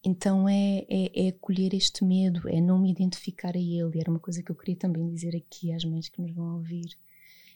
[0.02, 4.00] então é, é, é, acolher este medo, é não me identificar a ele.
[4.00, 6.96] Era uma coisa que eu queria também dizer aqui às mães que nos vão ouvir.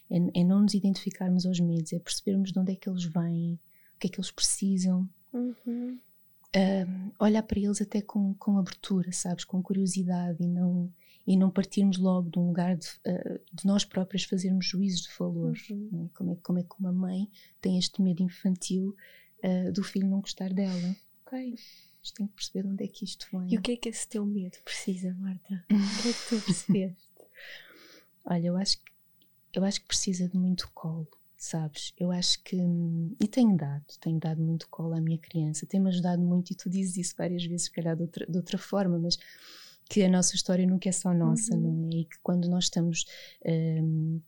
[0.09, 3.57] É, é não nos identificarmos aos medos, é percebermos de onde é que eles vêm,
[3.95, 5.09] o que é que eles precisam.
[5.33, 5.97] Uhum.
[6.55, 10.91] Um, olhar para eles até com, com abertura, sabes, com curiosidade e não
[11.25, 15.09] e não partirmos logo de um lugar de, uh, de nós próprias fazermos juízos de
[15.17, 15.55] valor.
[15.69, 15.89] Uhum.
[15.91, 16.09] Né?
[16.15, 17.29] Como, é, como é que uma mãe
[17.61, 18.95] tem este medo infantil
[19.43, 20.95] uh, do filho não gostar dela?
[21.25, 21.55] Ok,
[22.01, 23.53] mas tem que perceber de onde é que isto vem.
[23.53, 25.63] E o que é que esse teu medo precisa, Marta?
[25.69, 27.11] o que é que tu percebeste?
[28.25, 28.91] Olha, eu acho que
[29.53, 31.07] eu acho que precisa de muito colo,
[31.41, 31.91] sabes?
[31.97, 32.55] Eu acho que
[33.19, 36.69] e tenho dado, tenho dado muito colo à minha criança, tem-me ajudado muito e tu
[36.69, 39.17] dizes isso várias vezes, se calhar de outra, de outra forma, mas
[39.89, 41.61] que a nossa história nunca é só nossa, uhum.
[41.61, 42.01] não é?
[42.01, 43.05] E que quando nós estamos
[43.43, 44.21] um,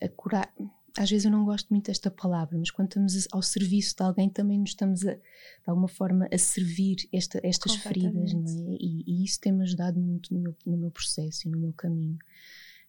[0.00, 0.50] a curar,
[0.96, 4.30] às vezes eu não gosto muito desta palavra, mas quando estamos ao serviço de alguém
[4.30, 5.20] também nos estamos a, de
[5.66, 8.76] alguma forma a servir esta, estas feridas, não é?
[8.80, 12.18] E, e isso tem-me ajudado muito no meu, no meu processo e no meu caminho.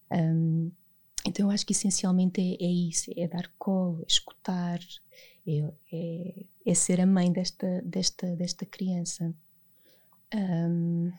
[0.10, 0.72] Um,
[1.30, 4.80] então eu acho que essencialmente é, é, isso, é dar colo, é escutar,
[5.48, 9.34] é, é, é, ser a mãe desta, desta, desta criança.
[10.34, 11.12] Um,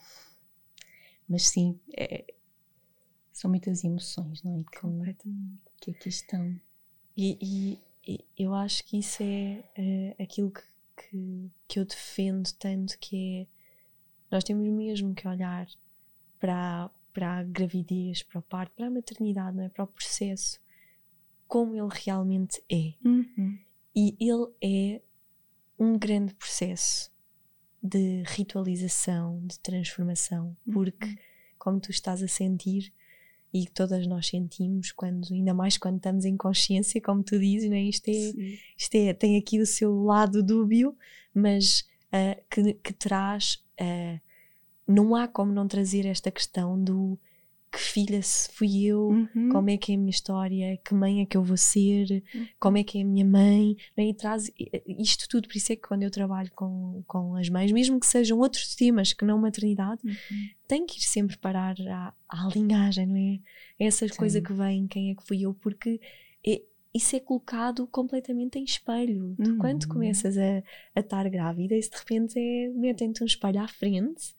[1.29, 2.25] mas sim, é,
[3.33, 4.65] são muitas emoções, não é?
[4.65, 5.61] Que, Completamente.
[5.81, 6.61] Que aqui estão.
[7.17, 10.63] E, e, e eu acho que isso é, é aquilo que,
[10.97, 13.61] que, que, eu defendo tanto, que é
[14.31, 15.67] nós temos mesmo que olhar
[16.39, 19.69] para, para a gravidez, para o parto, para a maternidade, não é?
[19.69, 20.61] Para o processo,
[21.47, 22.95] como ele realmente é.
[23.05, 23.59] Uhum.
[23.95, 25.03] E ele é
[25.79, 27.11] um grande processo
[27.83, 31.17] de ritualização, de transformação, porque, uhum.
[31.59, 32.93] como tu estás a sentir
[33.53, 37.81] e todas nós sentimos, quando, ainda mais quando estamos em consciência, como tu dizes, né?
[37.83, 40.97] isto, é, isto é, tem aqui o seu lado dúbio,
[41.35, 41.81] mas
[42.13, 43.65] uh, que, que traz.
[43.81, 44.21] Uh,
[44.91, 47.19] não há como não trazer esta questão do
[47.73, 49.49] que filha se fui eu, Uhum.
[49.53, 52.47] como é que é a minha história, que mãe é que eu vou ser, Uhum.
[52.59, 54.07] como é que é a minha mãe, né?
[54.07, 54.51] e traz
[54.99, 55.47] isto tudo.
[55.47, 58.75] Por isso é que quando eu trabalho com, com as mães, mesmo que sejam outros
[58.75, 60.49] temas que não maternidade, Uhum.
[60.67, 63.39] tem que ir sempre parar à, à linhagem, não é?
[63.79, 64.45] Essa coisa Sim.
[64.45, 66.01] que vem, quem é que fui eu, porque
[66.45, 69.37] é- isso é colocado completamente em espelho.
[69.45, 69.89] Tu, quando Uhum.
[69.91, 70.61] começas a
[70.97, 74.35] a estar grávida, isso de repente é metem-te um espelho à frente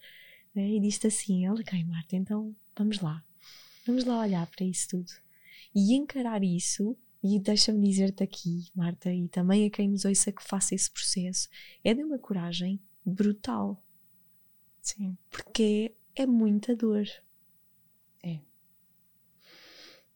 [0.56, 0.68] né?
[0.70, 3.24] e diz-te assim: Olha, ok, Marta, então vamos lá,
[3.86, 5.12] vamos lá olhar para isso tudo
[5.74, 6.98] e encarar isso.
[7.24, 11.48] E deixa-me dizer-te aqui, Marta, e também a quem nos ouça que faça esse processo,
[11.84, 13.80] é de uma coragem brutal,
[14.82, 15.16] Sim.
[15.30, 17.06] porque é muita dor.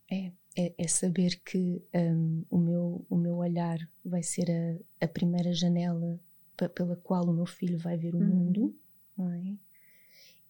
[0.10, 5.08] É, é, é saber que hum, o, meu, o meu olhar vai ser a, a
[5.08, 6.20] primeira janela
[6.56, 8.28] pe- pela qual o meu filho vai ver o Uhum.
[8.28, 8.76] mundo,
[9.18, 9.58] não é?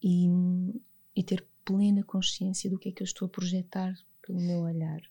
[0.08, 0.28] E,
[1.15, 5.02] e ter plena consciência do que é que eu estou a projetar pelo meu olhar.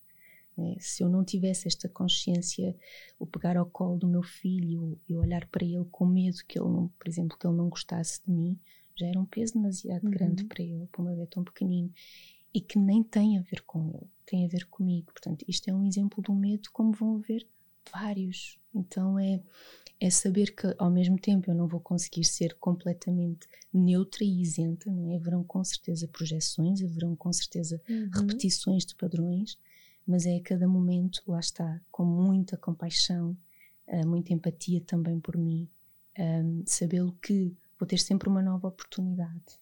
[0.56, 0.76] não é?
[0.78, 2.76] Se eu não tivesse esta consciência,
[3.18, 6.68] o pegar ao colo do meu filho e olhar para ele com medo que ele
[6.68, 8.56] não, por exemplo, que ele não gostasse de mim,
[8.96, 10.10] já era um peso demasiado Uhum.
[10.10, 11.92] grande para ele, para um bebê tão pequenino
[12.52, 15.06] e que nem tem a ver com ele, tem a ver comigo.
[15.10, 17.44] Portanto, isto é um exemplo um medo, como vão haver
[17.92, 18.58] vários.
[18.74, 19.40] Então é,
[20.00, 24.90] é saber que ao mesmo tempo eu não vou conseguir ser completamente neutra e isenta,
[24.90, 25.16] não é?
[25.16, 28.10] Haverão com certeza projeções, haverão com certeza Uhum.
[28.12, 29.58] repetições de padrões,
[30.06, 33.36] mas é a cada momento, lá está, com muita compaixão,
[33.88, 35.68] ah, muita empatia também por mim,
[36.18, 39.58] um, sabê-lo que vou ter sempre uma nova oportunidade,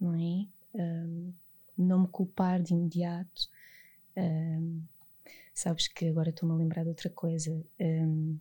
[0.00, 0.46] não é?
[0.74, 1.32] Um,
[1.76, 3.48] não me culpar de imediato.
[4.16, 4.82] Um,
[5.54, 7.50] sabes que agora estou-me a lembrar de outra coisa.
[7.80, 8.38] um,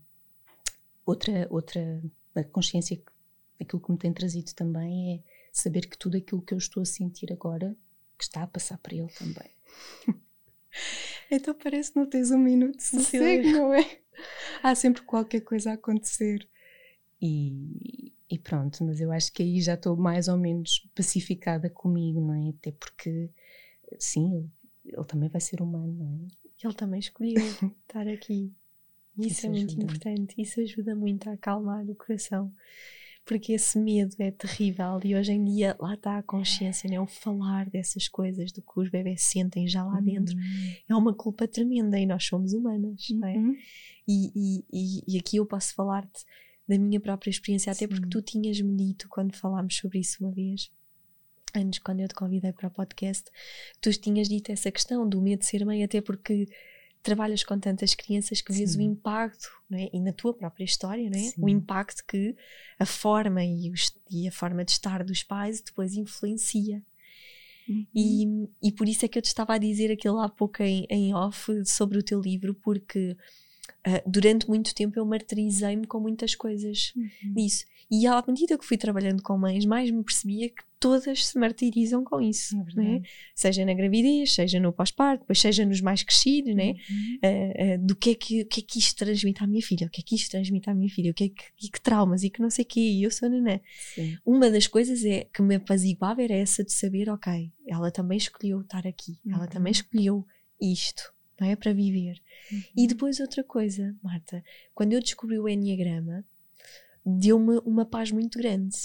[1.05, 2.01] outra, outra
[2.35, 6.53] a consciência, que- aquilo que me tem trazido também é saber que tudo aquilo que
[6.53, 7.75] eu estou a sentir agora,
[8.17, 9.49] que está a passar para ele também.
[11.31, 13.99] então parece que não tens um minuto de sossego, não é?
[14.63, 16.47] Há sempre qualquer coisa a acontecer.
[17.21, 22.21] E, e pronto, mas eu acho que aí já estou mais ou menos pacificada comigo,
[22.21, 22.49] não é?
[22.49, 23.29] Até porque,
[23.97, 24.49] sim, ele,
[24.97, 26.48] ele também vai ser humano, não é?
[26.63, 27.33] Ele também escolheu
[27.87, 28.51] estar aqui.
[29.17, 29.83] Isso, Isso é muito ajuda.
[29.83, 30.35] importante.
[30.37, 32.53] Isso ajuda muito a acalmar o coração.
[33.25, 36.99] Porque esse medo é terrível e hoje em dia lá está a consciência, né?
[36.99, 40.35] o falar dessas coisas, do que os bebés sentem já lá dentro,
[40.87, 43.37] é uma culpa tremenda e nós somos humanas, não é?
[43.37, 43.55] Uhum.
[44.07, 46.25] E, e, e, e aqui eu posso falar-te
[46.67, 48.09] da minha própria experiência, até porque Sim.
[48.09, 50.71] tu tinhas-me dito quando falámos sobre isso uma vez,
[51.55, 53.25] antes, quando eu te convidei para o podcast,
[53.81, 56.47] tu tinhas dito essa questão do medo de ser mãe, até porque
[57.01, 59.89] trabalhas com tantas crianças que vês o impacto, não é?
[59.93, 61.23] e na tua própria história, não é?
[61.23, 61.41] Sim.
[61.41, 62.35] o impacto que
[62.77, 66.83] a forma e, os- e a forma de estar dos pais depois influencia.
[67.67, 67.87] Uhum.
[67.95, 70.85] E, e por isso é que eu te estava a dizer aquilo há pouco em,
[70.89, 73.15] em off sobre o teu livro, porque
[73.85, 77.33] ah, durante muito tempo eu martirizei-me com muitas coisas Uhum.
[77.33, 77.65] disso.
[77.91, 82.03] E à medida que fui trabalhando com mães, mais me percebia que todas se martirizam
[82.03, 82.63] com isso, É é?
[82.63, 83.09] verdade.
[83.35, 86.75] Seja na gravidez, seja no pós-parto, depois seja nos mais crescidos, né?
[86.89, 87.19] Uhum.
[87.23, 89.87] Ah, ah, do que é que, o que é que isto transmite à minha filha,
[89.87, 91.81] o que é que isto transmite à minha filha, o que é que, e que
[91.81, 93.59] traumas e que não sei o quê, e eu sou nanã.
[93.95, 94.17] Sim.
[94.25, 98.61] Uma das coisas é que me apaziguava era essa de saber, ok, ela também escolheu
[98.61, 99.47] estar aqui, ela Uhum.
[99.49, 100.25] também escolheu
[100.61, 101.55] isto, não é?
[101.55, 102.21] Para viver.
[102.75, 102.87] E Uhum.
[102.87, 106.25] depois outra coisa, Marta, quando eu descobri o Enneagrama,
[107.05, 108.75] deu-me uma paz muito grande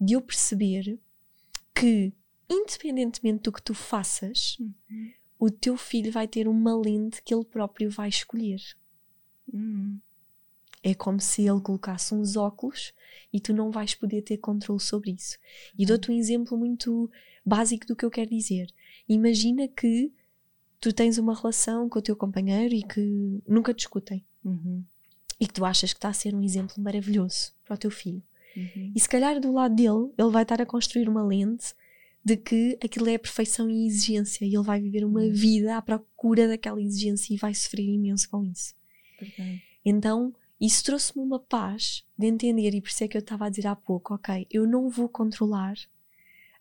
[0.00, 0.98] de eu perceber
[1.74, 2.12] que,
[2.48, 5.10] independentemente do que tu faças, Uhum.
[5.38, 8.60] o teu filho vai ter uma lente que ele próprio vai escolher.
[9.52, 9.98] Uhum.
[10.82, 12.92] É como se ele colocasse uns óculos
[13.32, 15.36] e tu não vais poder ter controle sobre isso.
[15.76, 17.10] E dou-te um exemplo muito
[17.44, 18.72] básico do que eu quero dizer.
[19.08, 20.12] Imagina que
[20.80, 24.24] tu tens uma relação com o teu companheiro e que nunca discutem.
[24.44, 24.84] Uhum.
[25.40, 28.22] e que tu achas que está a ser um exemplo maravilhoso para o teu filho.
[28.56, 28.92] Uhum.
[28.94, 31.74] E se calhar do lado dele, ele vai estar a construir uma lente
[32.24, 35.32] de que aquilo é perfeição e exigência e ele vai viver uma Uhum.
[35.32, 38.72] vida à procura daquela exigência e vai sofrer imenso com isso.
[39.20, 39.62] Verdade.
[39.84, 43.48] Então, isso trouxe-me uma paz de entender, e por isso é que eu estava a
[43.50, 45.76] dizer há pouco, ok, eu não vou controlar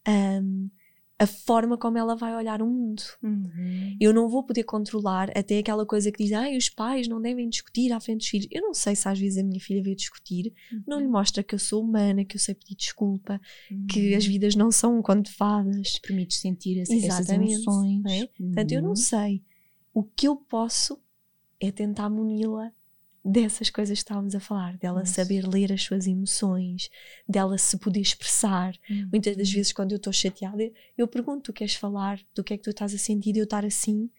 [0.07, 0.69] hum,
[1.17, 3.01] a forma como ela vai olhar o mundo.
[3.23, 3.95] Uhum.
[4.01, 7.47] Eu não vou poder controlar até aquela coisa que diz, ai, os pais não devem
[7.47, 8.47] discutir à frente dos filhos.
[8.51, 10.53] Eu não sei se às vezes a minha filha veio discutir,
[10.85, 13.39] não lhe mostra que eu sou humana, que eu sei pedir desculpa,
[13.89, 14.17] que Uhum.
[14.17, 15.99] as vidas não são um conto de fadas.
[15.99, 18.03] permites sentir essa- essas emoções.
[18.05, 18.27] é?
[18.27, 18.95] Portanto, eu não Uhum.
[18.97, 19.41] sei.
[19.93, 20.99] O que eu posso
[21.61, 22.73] é tentar muni-la
[23.25, 26.89] dessas coisas que estávamos a falar, dela saber ler as suas emoções,
[27.27, 28.75] dela se poder expressar.
[29.11, 32.57] Muitas das vezes, quando eu estou chateada, eu pergunto: tu queres falar do que é
[32.57, 34.09] que tu estás a sentir eu estar assim?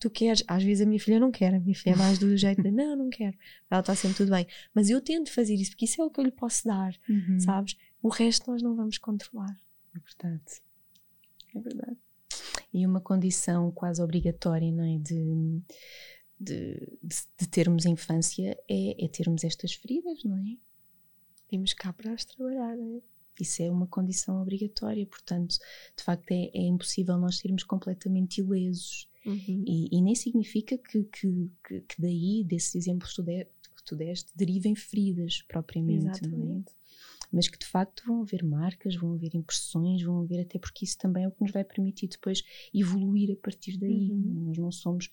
[0.00, 0.42] Tu queres?
[0.48, 2.70] Às vezes a minha filha não quer, a minha filha é mais do jeito de
[2.72, 3.36] não, não quero.
[3.70, 4.46] Ela está sempre tudo bem.
[4.74, 7.38] Mas eu tento fazer isso, porque isso é o que eu lhe posso dar, Uhum.
[7.40, 7.76] sabes?
[8.02, 9.56] O resto nós não vamos controlar.
[9.94, 10.60] É verdade.
[11.54, 11.96] É verdade.
[12.74, 14.98] E uma condição quase obrigatória, não é?
[14.98, 15.62] De,
[16.38, 20.56] de, de, de termos infância é, é termos estas feridas, não é?
[21.50, 23.00] Vimos cá para as trabalhar, não é?
[23.40, 25.58] Isso é uma condição obrigatória, portanto,
[25.96, 29.08] de facto, é, é impossível nós sermos completamente ilesos.
[29.26, 29.64] Uhum.
[29.66, 33.96] E, e nem significa que, que, que, daí, desses exemplos que tu, de, que tu
[33.96, 36.62] deste, derivem feridas propriamente, não é?
[37.36, 40.96] Mas que de facto vão haver marcas, vão haver impressões, vão haver até porque isso
[40.98, 42.42] também é o que nos vai permitir depois
[42.74, 44.10] evoluir a partir daí.
[44.10, 44.40] Uhum.
[44.42, 44.44] é?
[44.48, 45.10] Nós não somos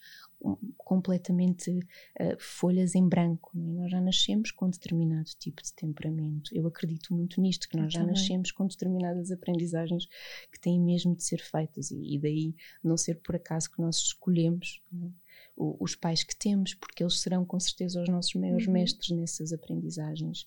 [0.77, 3.73] completamente uh, folhas em branco, não é?
[3.81, 6.49] nós já nascemos com determinado tipo de temperamento.
[6.53, 8.15] Eu acredito muito nisto, que nós Eu já também.
[8.15, 10.05] nascemos com determinadas aprendizagens
[10.51, 13.97] que têm mesmo de ser feitas e, e daí não ser por acaso que nós
[13.97, 14.81] escolhemos.
[14.93, 15.07] é?
[15.55, 18.73] O- Os pais que temos, porque eles serão com certeza os nossos maiores Uhum.
[18.73, 20.45] mestres nessas aprendizagens.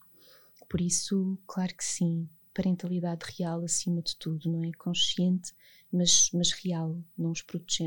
[0.68, 4.70] Por isso, claro que sim, parentalidade real acima de tudo, não é?
[4.72, 5.52] Consciente,
[5.92, 6.98] mas, mas real.
[7.16, 7.44] Não os,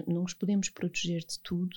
[0.08, 1.76] não os podemos proteger de tudo,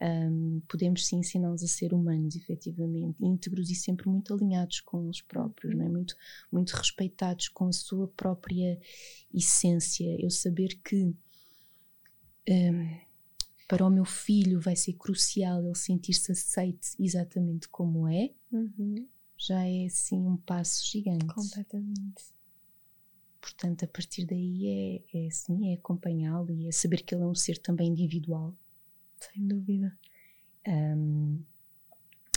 [0.00, 5.20] hum, podemos sim ensiná-los a ser humanos, efetivamente, íntegros e sempre muito alinhados com eles
[5.20, 5.88] próprios, não é?
[5.88, 6.16] Muito,
[6.50, 8.80] muito respeitados com a sua própria
[9.32, 10.16] essência.
[10.20, 11.14] Eu saber que.
[12.48, 13.00] hum,
[13.68, 19.08] para o meu filho vai ser crucial ele sentir-se aceite exatamente como é, Uhum.
[19.46, 21.26] Já é assim um passo gigante.
[21.26, 22.32] Completamente.
[23.40, 27.26] Portanto, a partir daí é, é assim, é acompanhá-lo e é saber que ele é
[27.26, 28.54] um ser também individual.
[29.18, 29.98] Sem dúvida.
[30.66, 31.40] Ahm,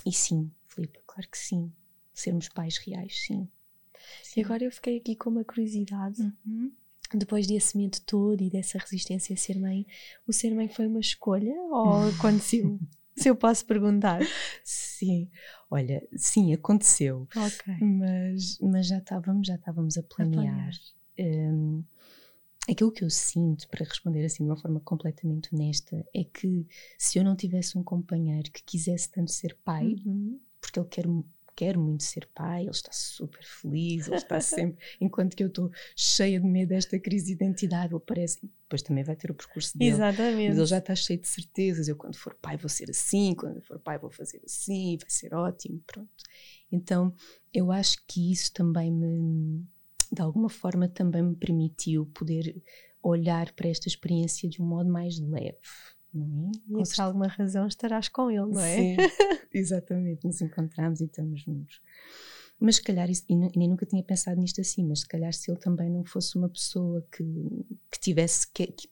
[0.04, 1.72] e sim, Filipe, claro que sim.
[2.12, 3.48] Sermos pais reais, sim.
[4.36, 6.22] E agora eu fiquei aqui com uma curiosidade.
[6.46, 6.72] Uhum.
[7.14, 9.86] Depois desse medo todo e dessa resistência a ser mãe,
[10.28, 12.80] o ser mãe foi uma escolha ou aconteceu?
[13.18, 14.20] Se eu posso perguntar.
[14.64, 15.30] Sim,
[15.70, 17.28] olha, sim, aconteceu.
[17.36, 17.74] Ok.
[17.82, 20.72] Mas, mas já estávamos, já estávamos a planear.
[21.18, 21.84] Hum,
[22.70, 26.66] aquilo que eu sinto, para responder assim de uma forma completamente honesta, é que
[26.98, 30.40] se eu não tivesse um companheiro que quisesse tanto ser pai, Uhum.
[30.60, 31.06] porque ele quer,
[31.56, 34.78] quer muito ser pai, ele está super feliz, ele está sempre.
[35.00, 38.40] enquanto que eu estou cheia de medo desta crise de identidade, ele parece.
[38.42, 39.92] Depois também vai ter o percurso dele.
[39.92, 40.50] Exatamente.
[40.50, 41.88] Mas ele já está cheio de certezas.
[41.88, 43.34] Eu, quando for pai, vou ser assim.
[43.36, 44.98] Quando for pai, vou fazer assim.
[45.00, 45.82] Vai ser ótimo.
[45.86, 46.24] Pronto.
[46.72, 47.14] Então,
[47.54, 49.64] eu acho que isso também me,
[50.12, 52.62] de alguma forma, também me permitiu poder
[53.02, 55.60] olhar para esta experiência de um modo mais leve.
[56.24, 56.82] É?
[56.82, 58.76] E por alguma razão estarás com ele, não é?
[58.76, 58.98] Sim,
[59.54, 60.26] exatamente.
[60.26, 61.82] Nos encontramos e estamos juntos.
[62.60, 65.52] Mas se calhar, isso, e nem nunca tinha pensado nisto assim, mas se calhar se
[65.52, 67.24] ele também não fosse uma pessoa que,
[67.92, 68.88] que tivesse que, que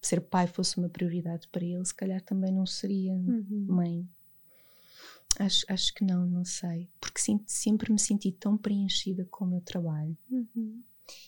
[0.00, 3.66] ser pai fosse uma prioridade para ele, se calhar também não seria Uhum.
[3.68, 4.08] mãe.
[5.38, 6.88] Acho, acho que não, não sei.
[7.00, 10.16] Porque sempre me senti tão preenchida com o meu trabalho.
[10.30, 10.82] Uhum.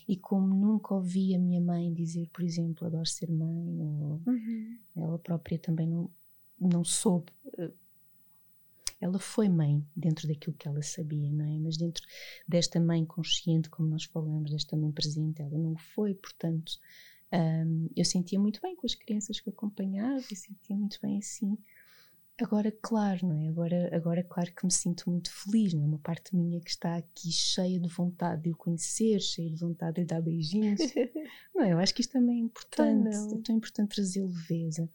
[0.09, 4.79] E como nunca ouvi a minha mãe dizer, por exemplo, adoro ser mãe, ou Uhum.
[4.97, 6.11] ela própria também não,
[6.61, 7.33] não soube.
[7.59, 7.71] eh,
[9.01, 11.59] Ela foi mãe dentro daquilo que ela sabia, não é?
[11.59, 12.03] Mas dentro
[12.49, 16.73] desta mãe consciente, como nós falamos, desta mãe presente, ela não foi, portanto,
[17.33, 21.59] hum, eu sentia muito bem com as crianças que acompanhava, eu sentia muito bem assim.
[22.41, 23.49] Agora, claro, não é?
[23.49, 25.87] Agora, agora, claro que me sinto muito feliz, não é?
[25.87, 29.95] Uma parte minha que está aqui cheia de vontade de o conhecer, cheia de vontade
[29.95, 30.81] de lhe dar beijinhos.
[31.55, 33.17] Não, eu acho que isto também é importante.
[33.17, 33.35] não.
[33.35, 34.91] É tão importante trazer leveza.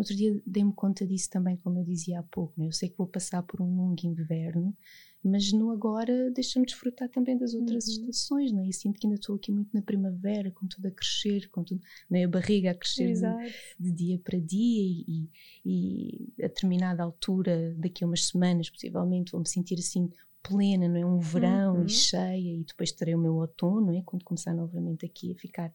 [0.00, 2.54] No outro dia dei-me conta disso também, como eu dizia há pouco.
[2.56, 2.66] Né?
[2.66, 4.74] Eu sei que vou passar por um longo inverno,
[5.22, 7.92] mas no agora deixa-me desfrutar também das outras Uhum.
[8.08, 8.50] estações.
[8.50, 8.68] Não é?
[8.68, 11.82] E sinto que ainda estou aqui muito na primavera, com tudo a crescer, com tudo,
[12.12, 12.24] é?
[12.24, 15.28] a barriga a crescer de, de dia para dia e,
[15.66, 20.10] e a determinada altura, daqui a umas semanas, possivelmente, vou-me sentir assim
[20.42, 21.04] plena, não é?
[21.04, 21.84] Um verão Uhum.
[21.84, 24.02] e cheia, e depois terei o meu outono, não é?
[24.02, 25.70] Quando começar novamente aqui a ficar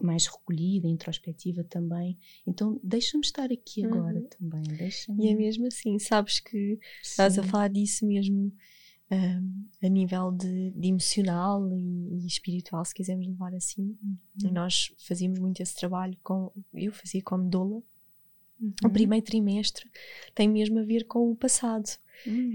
[0.00, 2.18] mais recolhida, introspectiva também.
[2.46, 4.28] Então, deixa-me estar aqui agora Uhum.
[4.28, 4.62] também.
[5.18, 7.48] E é mesmo assim, sabes que estás a Sim.
[7.48, 8.52] falar disso mesmo
[9.10, 13.96] hum, a nível de, de emocional e, e espiritual, se quisermos levar assim.
[14.42, 14.50] Uhum.
[14.52, 16.50] nós fazíamos muito esse trabalho com.
[16.72, 17.82] Eu fazia como doula.
[18.84, 18.92] O Uhum.
[18.92, 19.90] primeiro trimestre
[20.36, 21.88] tem mesmo a ver com o passado,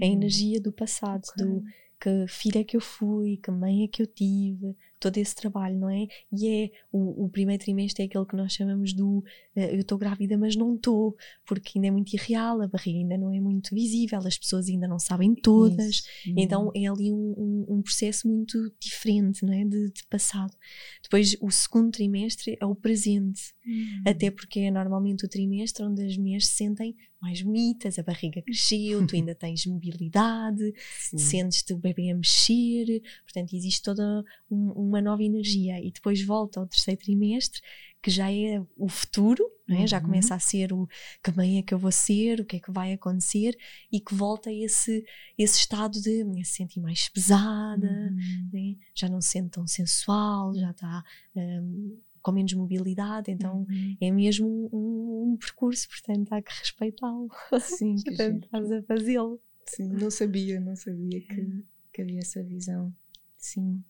[0.00, 1.44] a energia do passado, Ok.
[1.44, 1.62] do
[2.00, 5.78] que filha é que eu fui, que mãe é que eu tive, todo esse trabalho,
[5.78, 6.06] não é?
[6.32, 9.98] E é o, o primeiro trimestre é aquele que nós chamamos do uh, eu estou
[9.98, 13.74] grávida, mas não estou, porque ainda é muito irreal, a barriga ainda não é muito
[13.74, 16.02] visível, as pessoas ainda não sabem todas,
[16.36, 16.72] então uhum.
[16.74, 19.64] é ali um, um, um, processo muito diferente, não é?
[19.64, 20.54] De, de, passado.
[21.02, 24.02] Depois, o segundo trimestre é o presente, uhum.
[24.06, 28.40] até porque é normalmente o trimestre onde as mulheres se sentem mais bonitas, a barriga
[28.42, 30.72] cresceu, tu ainda tens mobilidade,
[31.16, 36.60] sentes-te o bebê a mexer, portanto existe toda um, uma nova energia e depois volta
[36.60, 37.60] ao terceiro trimestre
[38.02, 39.86] que já é o futuro, é?
[39.86, 40.04] já uhum.
[40.04, 40.88] começa a ser o
[41.22, 43.56] que bem é que eu vou ser, o que é que vai acontecer
[43.90, 45.04] e que volta a esse,
[45.36, 48.50] esse estado de me sentir mais pesada, uhum.
[48.52, 48.76] né?
[48.94, 51.02] já não se sente tão sensual, já está
[51.34, 53.96] um, com menos mobilidade, então uhum.
[54.00, 57.28] é mesmo um, um, percurso, portanto há que respeitá-lo.
[57.60, 59.40] Sim, que portanto, estás a fazê-lo.
[59.66, 61.62] Sim, não sabia, não sabia que, hum.
[61.92, 62.94] que havia essa visão.
[63.36, 63.82] Sim.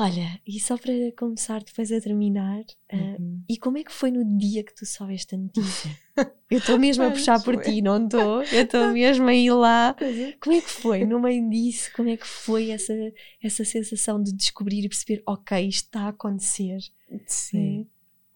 [0.00, 3.40] Olha, e só para começar depois a terminar, ah, uhum.
[3.40, 5.90] uh, e como é que foi no dia que tu soubeste a notícia?
[6.48, 8.44] Eu estou mesmo a puxar por ti, não estou?
[8.44, 9.96] Eu estou mesmo a ir lá.
[10.00, 10.36] É.
[10.40, 11.90] Como é que foi no meio disso?
[11.96, 12.94] Como é que foi essa,
[13.42, 16.78] essa sensação de descobrir e perceber, ok, isto está a acontecer?
[17.26, 17.82] Sim.
[17.82, 17.86] É?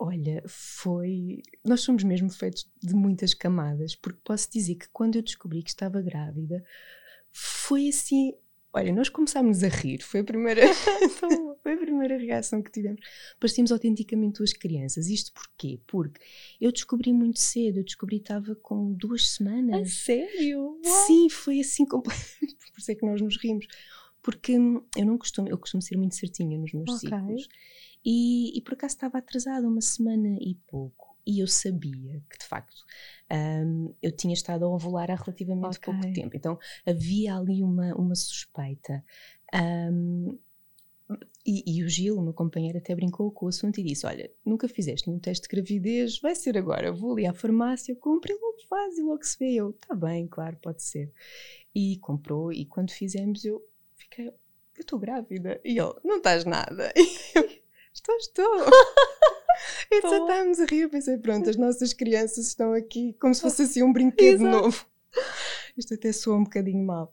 [0.00, 1.42] Olha, foi.
[1.64, 5.70] Nós somos mesmo feitos de muitas camadas, porque posso dizer que quando eu descobri que
[5.70, 6.64] estava grávida,
[7.30, 8.34] foi assim
[8.74, 10.62] Olha, nós começámos a rir, foi a primeira,
[11.62, 13.00] foi a primeira reação que tivemos.
[13.38, 15.08] Parecíamos autenticamente duas crianças.
[15.08, 15.78] Isto porquê?
[15.86, 16.20] Porque
[16.58, 19.88] eu descobri muito cedo, eu descobri que estava com duas semanas.
[19.88, 20.78] A sério?
[20.82, 21.06] Uau.
[21.06, 22.56] Sim, foi assim completamente.
[22.72, 23.66] Por isso é que nós nos rimos.
[24.22, 27.10] Porque eu não costumo, eu costumo ser muito certinha nos meus okay.
[27.10, 27.48] ciclos.
[28.04, 32.44] E, e por acaso estava atrasada uma semana e pouco e eu sabia que de
[32.46, 32.84] facto
[33.30, 35.92] um, eu tinha estado a ovular há relativamente okay.
[35.92, 39.04] pouco tempo, então havia ali uma, uma suspeita.
[39.54, 40.38] Um,
[41.44, 44.30] e, e, o Gil, o meu companheiro, até brincou com o assunto e disse: Olha,
[44.44, 46.92] nunca fizeste nenhum teste de gravidez, vai ser agora.
[46.92, 49.54] Vou ali à farmácia, compra e logo faz e logo se vê.
[49.54, 51.12] Eu, tá bem, claro, pode ser.
[51.74, 53.62] E comprou, e quando fizemos, eu
[53.96, 54.34] fiquei: Eu
[54.78, 55.60] estou grávida.
[55.64, 56.92] E ele: Não estás nada.
[56.96, 57.62] E eu:
[57.92, 58.66] Estou, estou.
[59.90, 60.82] e já estávamos a rir.
[60.82, 64.86] Eu pensei, pronto, as nossas crianças estão aqui como se fosse assim um brinquedo novo.
[65.76, 67.10] Isto até soa um bocadinho mal.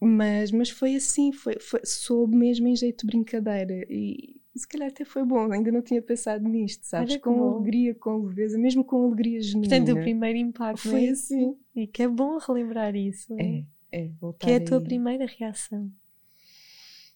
[0.00, 3.84] Mas, mas foi assim, foi, foi, soube mesmo em jeito de brincadeira.
[3.90, 7.16] E se calhar até foi bom, ainda não tinha pensado nisto, sabes?
[7.16, 7.56] Com bom.
[7.56, 9.68] alegria, com leveza, mesmo com alegria genuína.
[9.68, 11.10] Portanto, o primeiro impacto foi é?
[11.10, 11.56] assim.
[11.74, 13.34] E que é bom relembrar isso.
[13.38, 14.84] É, é, é voltar Que é a tua aí.
[14.84, 15.90] primeira reação.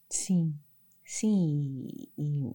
[0.08, 0.54] Sim,
[1.04, 1.86] sim.
[2.18, 2.52] E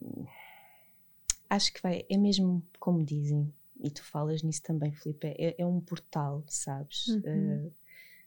[1.49, 5.65] acho que vai, é mesmo como dizem, e tu falas nisso também, Filipe, é, é
[5.65, 7.07] um portal, sabes?
[7.07, 7.67] Uhum.
[7.67, 7.73] Uh,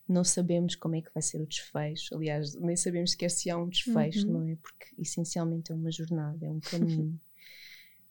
[0.09, 3.57] não sabemos como é que vai ser o desfecho, aliás, nem sabemos sequer se há
[3.57, 4.33] um desfecho, uhum.
[4.33, 4.57] não é?
[4.57, 7.21] Porque essencialmente é uma jornada, é um caminho.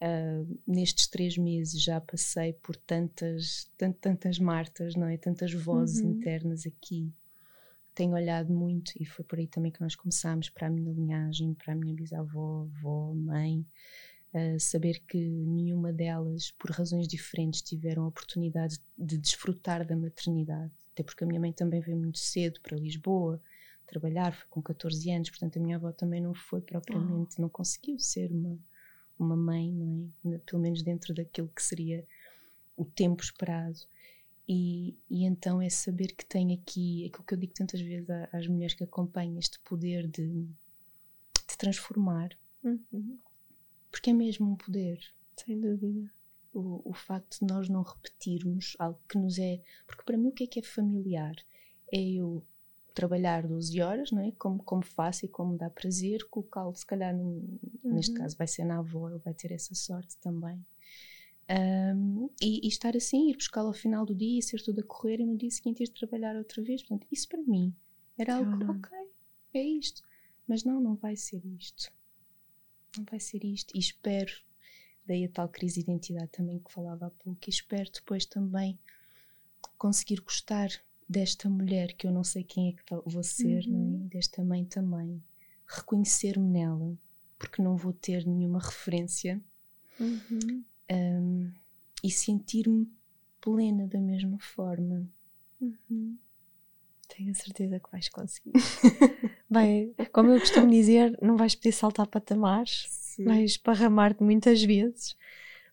[0.01, 5.17] uh, nestes três meses já passei por tantas, tant, tantas Martas, não é?
[5.17, 6.11] Tantas vozes uhum.
[6.11, 7.11] internas aqui.
[7.93, 11.53] Tenho olhado muito, e foi por aí também que nós começámos, para a minha linhagem,
[11.53, 13.65] para a minha bisavó, avó, mãe,
[14.31, 20.71] Uh, saber que nenhuma delas, por razões diferentes, tiveram a oportunidade de desfrutar da maternidade.
[20.93, 23.41] Até porque a minha mãe também veio muito cedo para Lisboa
[23.87, 27.41] trabalhar, foi com 14 anos, portanto a minha avó também não foi propriamente, oh.
[27.41, 28.57] não conseguiu ser uma,
[29.17, 30.37] uma mãe, não é?
[30.39, 32.05] Pelo menos dentro daquilo que seria
[32.77, 33.79] o tempo esperado.
[34.47, 38.47] E, e, então é saber que tem aqui aquilo que eu digo tantas vezes às
[38.47, 42.29] mulheres que acompanham, este poder de, de transformar.
[42.63, 43.17] Uhum
[43.91, 44.99] porque é mesmo um poder.
[45.35, 46.11] Sem dúvida.
[46.53, 49.61] O, o facto de nós não repetirmos algo que nos é.
[49.85, 51.35] Porque para mim, o que é que é familiar?
[51.91, 52.43] É eu
[52.93, 54.31] trabalhar 12 horas, não é?
[54.31, 57.93] Como, como faço e como dá prazer, colocá-lo, se calhar, num, uhum.
[57.93, 60.65] neste caso, vai ser na avó, ele vai ter essa sorte também.
[61.49, 65.19] Um, e, e, estar assim, ir buscá-lo ao final do dia, ser tudo a correr
[65.19, 66.81] e no dia seguinte ir trabalhar outra vez.
[66.81, 67.73] Portanto, isso para mim
[68.17, 68.91] era algo, oh, ok,
[69.53, 70.01] é isto.
[70.47, 71.91] Mas não, não vai ser isto
[72.97, 73.75] não vai ser isto.
[73.75, 74.31] E espero,
[75.05, 78.77] daí a tal crise de identidade também que falava há pouco, e espero depois também
[79.77, 80.69] conseguir gostar
[81.07, 83.71] desta mulher que eu não sei quem é que vou ser, uhum.
[83.71, 83.81] não é?
[83.81, 84.07] Uhum.
[84.07, 85.23] desta mãe também,
[85.65, 86.97] reconhecer-me nela,
[87.37, 89.41] porque não vou ter nenhuma referência
[89.99, 90.63] uhum.
[90.91, 91.51] um,
[92.03, 92.87] e sentir-me
[93.41, 95.09] plena da mesma forma.
[95.59, 96.17] Uhum.
[97.15, 98.53] Tenho a certeza que vais conseguir.
[99.49, 103.25] Bem, como eu costumo dizer, não vais poder saltar patamares, Sim.
[103.25, 105.15] vais parramar-te muitas vezes,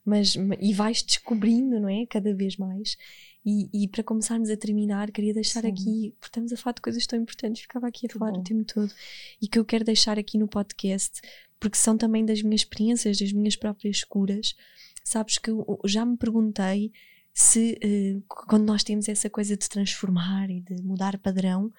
[0.05, 2.07] mas e vais descobrindo, não é?
[2.07, 2.97] Cada vez mais.
[3.45, 5.69] E, e para começarmos a terminar, queria deixar Sim.
[5.69, 8.65] aqui, porque estamos a falar de coisas tão importantes, ficava aqui a falar o tempo
[8.65, 8.93] todo,
[9.41, 11.21] e que eu quero deixar aqui no podcast,
[11.61, 14.57] porque são também das minhas experiências, das minhas próprias curas.
[15.05, 16.91] Sabes que eu já me perguntei
[17.39, 21.71] se uh, quando nós temos essa coisa de transformar e de mudar padrão,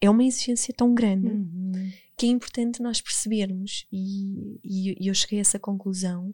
[0.00, 1.90] é uma exigência tão grande uhum.
[2.16, 6.32] que é importante nós percebermos, e, e, eu cheguei a essa conclusão,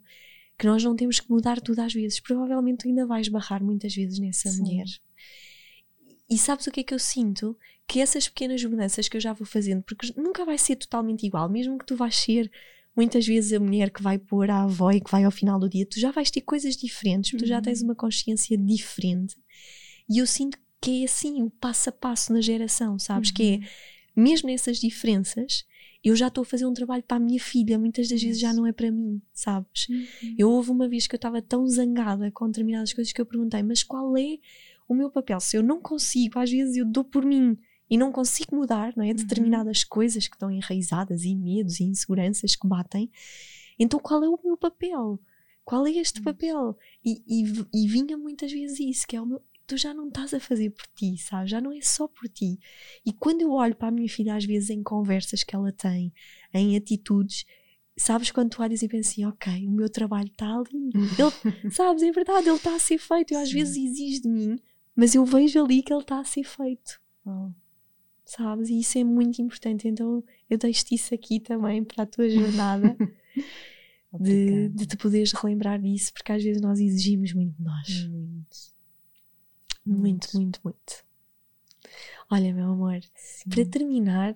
[0.58, 2.20] que nós não temos que mudar tudo às vezes.
[2.20, 4.61] Provavelmente tu ainda vais barrar muitas vezes nessa Sim.
[4.61, 4.86] mulher.
[6.28, 7.56] E sabes o que é que eu sinto?
[7.86, 11.48] Que essas pequenas mudanças que eu já vou fazendo, porque nunca vai ser totalmente igual,
[11.48, 12.50] mesmo que tu vais ser
[13.01, 15.70] muitas vezes a mulher que vai pôr a avó e que vai ao final do
[15.70, 17.38] dia, tu já vais ter coisas diferentes, uhum.
[17.38, 17.88] tu já tens uhum.
[17.88, 19.36] uma consciência diferente.
[20.07, 23.30] E eu sinto que é assim, o passo a passo na geração, sabes?
[23.30, 23.34] Uhum.
[23.34, 23.62] Que é, uhum.
[24.16, 25.64] mesmo nessas diferenças,
[26.05, 28.53] eu já estou a fazer um trabalho para a minha filha, muitas das vezes já
[28.53, 29.88] não é para mim, sabes?
[29.88, 30.34] Uhum.
[30.36, 33.62] Eu houve uma vez que eu estava tão zangada com determinadas coisas que eu perguntei,
[33.62, 34.36] mas qual é
[34.86, 35.40] o meu papel?
[35.40, 37.57] Se eu não consigo, às vezes eu dou por mim
[37.91, 39.09] e não consigo mudar, não é?
[39.09, 39.14] Uhum.
[39.14, 43.11] Determinadas coisas que estão enraizadas e medos e inseguranças que batem.
[43.78, 45.18] Então qual é o meu papel?
[45.64, 46.78] Qual é este papel?
[47.05, 50.32] E, e, e vinha muitas vezes isso, que é o meu, tu já não estás
[50.32, 51.51] a fazer por ti, sabes?
[51.51, 52.59] Já não é só por ti.
[53.05, 56.12] E quando eu olho para a minha filha, às vezes em conversas que ela tem,
[56.55, 57.45] em atitudes,
[57.97, 60.91] sabes quando tu olhas e pensas assim, ok, o meu trabalho está ali.
[60.95, 63.34] Ele, sabes, é verdade, ele está a ser feito.
[63.34, 63.55] Eu às Sim.
[63.55, 64.59] vezes exijo de mim,
[64.95, 67.01] mas eu vejo ali que ele está a ser feito.
[67.24, 67.51] Oh
[68.31, 68.68] sabes?
[68.68, 69.89] E isso é muito importante.
[69.89, 72.97] Então eu deixo-te isso aqui também para a tua jornada.
[74.18, 78.09] de, de te poderes relembrar disso, porque às vezes nós exigimos muito de nós.
[78.09, 78.57] Muito.
[79.87, 81.05] Muito, muito, muito.
[82.31, 83.51] Olha, meu amor, Sim.
[83.51, 84.35] para terminar,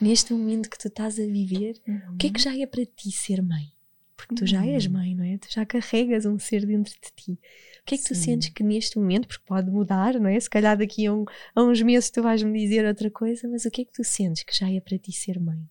[0.00, 2.14] neste momento que tu estás a viver, uhum.
[2.14, 2.44] o que é que uhum.
[2.44, 3.72] já é para ti ser mãe?
[4.20, 4.92] Porque tu já és uhum.
[4.92, 5.38] mãe, não é?
[5.38, 7.32] Tu já carregas um ser dentro de ti.
[7.80, 8.08] O que é que Sim.
[8.08, 10.38] tu sentes que neste momento, porque pode mudar, não é?
[10.38, 13.70] Se calhar daqui a, um, a uns meses tu vais-me dizer outra coisa, mas o
[13.70, 15.66] que é que tu sentes que já é para ti ser mãe?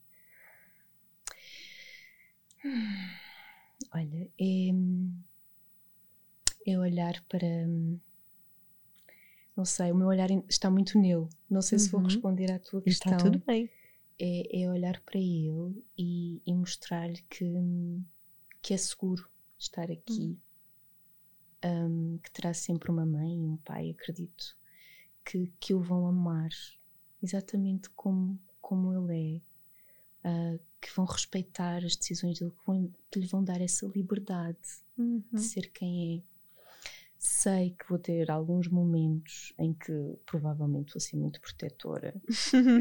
[3.94, 4.70] Olha, é,
[6.66, 7.68] é olhar para.
[9.56, 11.28] Não sei, o meu olhar está muito nele.
[11.48, 11.84] Não sei uhum.
[11.84, 12.06] se vou uhum.
[12.06, 13.12] responder à tua questão.
[13.12, 13.70] Está tudo bem.
[14.18, 17.44] É, é olhar para ele e, e mostrar-lhe que
[18.62, 20.38] que é seguro estar aqui,
[21.64, 24.56] um, que terá sempre uma mãe e um pai, acredito,
[25.24, 26.50] que, que o vão amar
[27.22, 29.42] exatamente como, como ele
[30.24, 33.86] é, uh, que vão respeitar as decisões dele, que, vão, que lhe vão dar essa
[33.86, 34.58] liberdade
[34.96, 35.22] uhum.
[35.32, 36.30] de ser quem é.
[37.22, 39.92] Sei que vou ter alguns momentos em que
[40.24, 42.14] provavelmente vou ser muito protetora.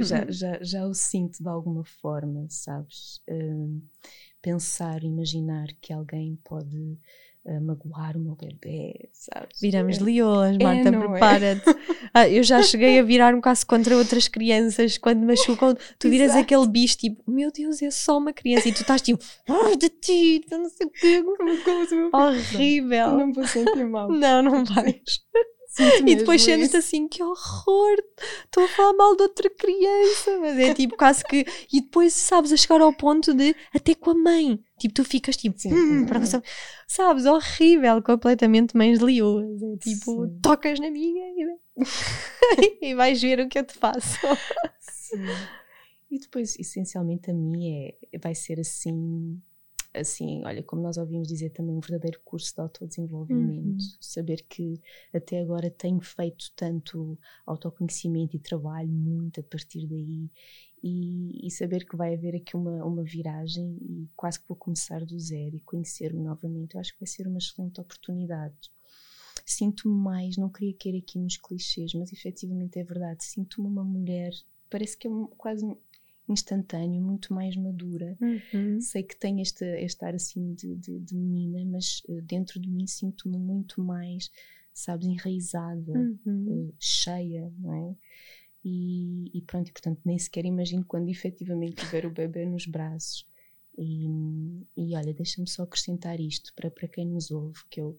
[0.01, 3.21] já, já, já o sinto de alguma forma, sabes?
[3.27, 3.81] Uh,
[4.41, 6.97] pensar, imaginar que alguém pode
[7.45, 9.59] uh, magoar o meu bebê, sabes?
[9.59, 10.03] Viramos é.
[10.03, 11.69] leões, Marta, é, prepara-te.
[11.69, 11.99] É?
[12.11, 15.77] Ah, eu já cheguei a virar um caso contra outras crianças quando machucam.
[15.99, 16.41] Tu viras Exato.
[16.41, 18.67] aquele bicho tipo, meu Deus, é só uma criança.
[18.67, 21.23] E tu estás tipo, oh, de ti, não sei o quê.
[22.11, 23.17] Horrível.
[23.17, 24.09] Não vou sentir mal.
[24.09, 25.03] Não, não vais.
[26.05, 27.95] e depois sentes assim, que horror,
[28.45, 31.45] estou a falar mal de outra criança, mas é tipo quase que.
[31.71, 35.37] E depois, sabes, a chegar ao ponto de até com a mãe, tipo, tu ficas
[35.37, 35.73] tipo, Sim.
[35.73, 36.05] Hum,
[36.87, 39.61] sabes, horrível, completamente mães leoas.
[39.61, 40.39] É tipo, Sim.
[40.41, 42.79] tocas na minha e...
[42.89, 44.19] e vais ver o que eu te faço.
[44.79, 45.25] Sim.
[46.11, 49.39] E depois, essencialmente, a mim é, vai ser assim
[49.93, 53.83] assim, olha, como nós ouvimos dizer também, um verdadeiro curso de autodesenvolvimento.
[53.83, 53.97] Uhum.
[53.99, 54.79] Saber que
[55.13, 60.29] até agora tenho feito tanto autoconhecimento e trabalho muito a partir daí.
[60.81, 65.03] E, e, saber que vai haver aqui uma, uma viragem e quase que vou começar
[65.05, 68.71] do zero e conhecer-me novamente, eu acho que vai ser uma excelente oportunidade.
[69.45, 74.31] Sinto-me mais, não queria cair aqui nos clichês, mas efetivamente é verdade, sinto-me uma mulher,
[74.69, 75.65] parece que é quase
[76.31, 78.17] instantâneo, muito mais madura.
[78.21, 78.79] Uhum.
[78.81, 82.69] Sei que tenho este, este ar assim de, de, de menina, mas uh, dentro de
[82.69, 84.31] mim sinto-me muito mais,
[84.73, 86.69] sabes, enraizada, uhum.
[86.69, 87.95] uh, cheia, não é?
[88.63, 93.25] E, e, pronto, e portanto nem sequer imagino quando efetivamente tiver o bebê nos braços.
[93.77, 94.07] E,
[94.75, 97.97] e olha, deixa-me só acrescentar isto para, para quem nos ouve, que eu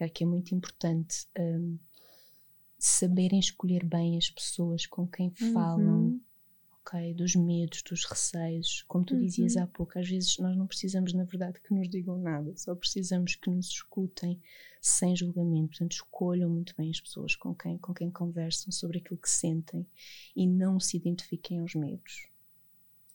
[0.00, 1.78] é que é muito importante um,
[2.76, 6.20] saberem escolher bem as pessoas com quem falam, uhum
[6.84, 7.14] ok?
[7.14, 8.84] Dos medos, dos receios.
[8.88, 9.20] Como tu uhum.
[9.20, 12.74] dizias há pouco, às vezes nós não precisamos, na verdade, que nos digam nada, só
[12.74, 14.40] precisamos que nos escutem
[14.80, 15.70] sem julgamento.
[15.70, 19.86] Portanto, escolham muito bem as pessoas com quem, com quem conversam sobre aquilo que sentem
[20.34, 22.28] e não se identifiquem aos medos.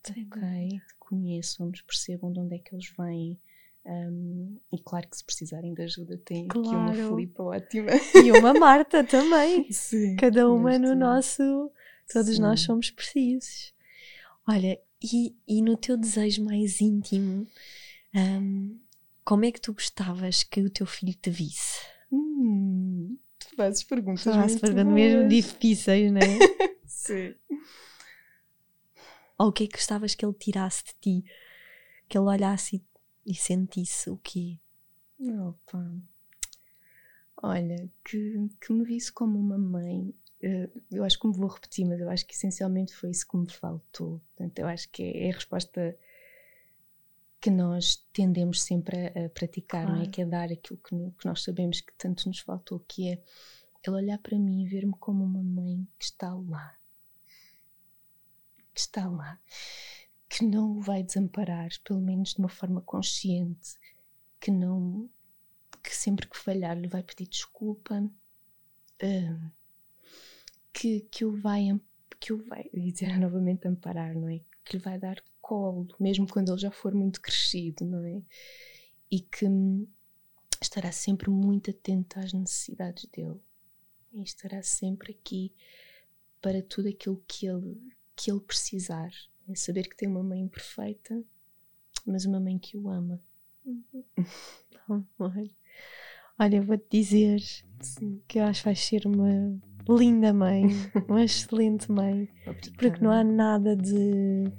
[0.04, 0.28] Sim.
[0.28, 0.82] Ok?
[0.98, 3.38] Conheçam-nos, percebam de onde é que eles vêm.
[3.86, 6.90] Um, e claro que se precisarem de ajuda, tem claro.
[6.90, 7.92] aqui uma Filipa ótima.
[8.16, 9.68] E uma Marta também.
[9.72, 11.72] Sim, Cada uma no nosso.
[12.12, 12.42] Todos Sim.
[12.42, 13.74] nós somos precisos.
[14.48, 17.48] Olha, e, e no teu desejo mais íntimo,
[18.16, 18.80] um,
[19.26, 21.86] como é que tu gostavas que o teu filho te visse?
[22.12, 24.24] Hum, tu fazes perguntas.
[24.24, 26.40] Faço perguntas mesmo difíceis, não é?
[26.86, 27.36] Sim.
[29.38, 31.32] Ou o que é que gostavas que ele tirasse de ti?
[32.08, 34.58] Que ele olhasse e, e sentisse o quê?
[35.20, 35.94] Opa.
[37.44, 40.14] Olha, que, que me visse como uma mãe.
[40.42, 43.38] Eh, eu acho que me vou repetir, mas eu acho que essencialmente foi isso que
[43.38, 44.22] me faltou.
[44.36, 45.98] Portanto, eu acho que é, é a resposta
[47.40, 49.98] que nós tendemos sempre a, a praticar, claro.
[49.98, 50.08] não é?
[50.08, 53.24] Que é dar aquilo que, que, nós sabemos que tanto nos faltou, que é
[53.86, 56.76] ele olhar para mim e ver-me como uma mãe que está lá.
[58.74, 59.40] Que está lá.
[60.30, 63.76] Que não o vai desamparar, pelo menos de uma forma consciente.
[64.40, 65.10] Que não.
[65.82, 68.04] Que sempre que falhar lhe vai pedir desculpa.
[69.02, 69.52] Uh,
[70.78, 71.68] que, que o vai.
[72.20, 72.70] Que o vai.
[72.72, 74.40] dizer novamente amparar, não é?
[74.64, 78.22] Que lhe vai dar colo, mesmo quando ele já for muito crescido, não é?
[79.10, 79.88] E que hum,
[80.62, 83.40] estará sempre muito atento às necessidades dele
[84.14, 85.54] e estará sempre aqui
[86.42, 87.82] para tudo aquilo que ele,
[88.16, 89.10] que ele precisar.
[89.48, 91.24] É saber que tem uma mãe perfeita,
[92.06, 93.22] mas uma mãe que o ama.
[93.66, 94.04] Uhum.
[96.40, 97.40] Olha, eu vou-te dizer
[97.82, 98.22] Sim.
[98.28, 99.60] que eu acho que vais ser uma
[99.90, 100.68] linda mãe,
[101.08, 102.28] uma excelente mãe,
[102.78, 104.52] porque não há nada de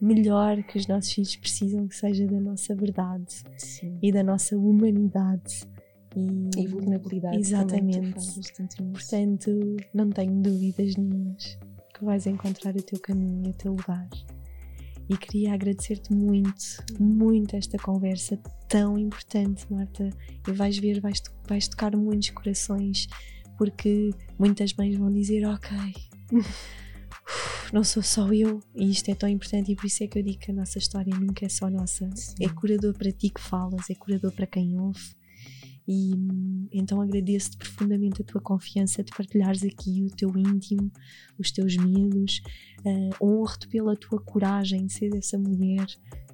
[0.00, 3.98] melhor que os nossos filhos precisam que seja da nossa verdade Sim.
[4.02, 5.66] e da nossa humanidade
[6.14, 7.38] e, e vulnerabilidade.
[7.38, 8.14] Exatamente.
[8.92, 11.58] Portanto, não tenho dúvidas nenhumas
[11.94, 14.08] que vais encontrar o teu caminho e o teu lugar.
[15.08, 18.36] E queria agradecer-te muito, muito esta conversa
[18.68, 20.10] tão importante, Marta.
[20.48, 23.06] E vais ver, vais, vais tocar muitos corações,
[23.56, 25.76] porque muitas mães vão dizer: Ok,
[27.72, 30.22] não sou só eu e isto é tão importante e por isso é que eu
[30.22, 32.08] digo que a nossa história nunca é só nossa.
[32.14, 32.34] Sim.
[32.40, 35.16] É curador para ti que falas, é curador para quem ouve.
[35.88, 36.14] E
[36.72, 40.90] então agradeço-te profundamente a tua confiança de partilhares aqui o teu íntimo,
[41.38, 42.40] os teus medos.
[42.84, 45.86] Uh, honro-te pela tua coragem de ser essa mulher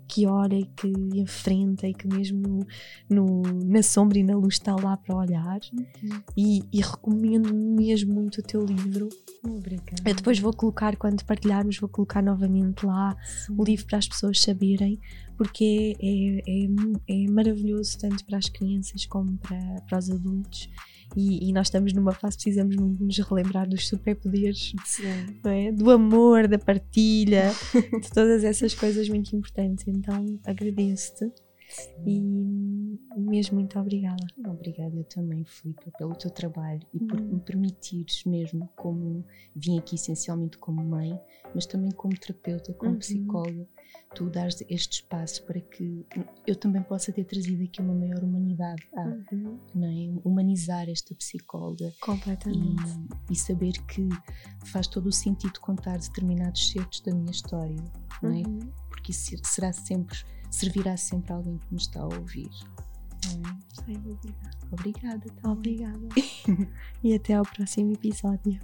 [0.08, 2.66] que olha e que enfrenta e que mesmo no,
[3.08, 5.60] no, na sombra e na luz está lá para olhar.
[5.72, 6.22] Uhum.
[6.36, 9.08] E, e, recomendo mesmo muito o teu livro.
[9.44, 10.02] Obrigada.
[10.04, 13.54] Eu depois vou colocar, quando partilharmos, vou colocar novamente lá Sim.
[13.56, 15.00] o livro para as pessoas saberem,
[15.36, 16.66] porque é, é,
[17.16, 20.68] é, é maravilhoso tanto para as crianças como para, para os adultos.
[21.16, 24.72] E, e, nós estamos numa fase precisamos muito nos relembrar dos superpoderes,
[25.44, 25.72] é?
[25.72, 27.50] do amor, da partilha,
[28.00, 29.86] de todas essas coisas muito importantes.
[29.86, 31.32] Então agradeço-te
[32.06, 32.20] e
[33.16, 34.24] mesmo muito obrigada.
[34.46, 37.34] Obrigada eu também, Filipe, pelo teu trabalho e por hum.
[37.34, 41.18] me permitires mesmo, como vim aqui essencialmente como mãe,
[41.54, 42.98] mas também como terapeuta, como uhum.
[42.98, 43.66] psicóloga,
[44.14, 46.06] tu dares este espaço para que
[46.46, 49.58] eu também possa ter trazido aqui uma maior humanidade, a uhum.
[49.74, 50.20] não é?
[50.24, 52.82] humanizar esta psicóloga completamente
[53.28, 54.08] e, e, saber que
[54.66, 57.82] faz todo o sentido contar determinados certos da minha história,
[58.22, 58.42] não é?
[58.46, 58.60] Uhum.
[58.88, 60.18] Porque isso será sempre
[60.50, 62.50] servirá sempre alguém que nos está a ouvir.
[63.84, 64.50] Sem dúvida.
[64.70, 65.26] Obrigada.
[65.44, 66.08] Obrigada.
[67.02, 68.60] e até ao próximo episódio.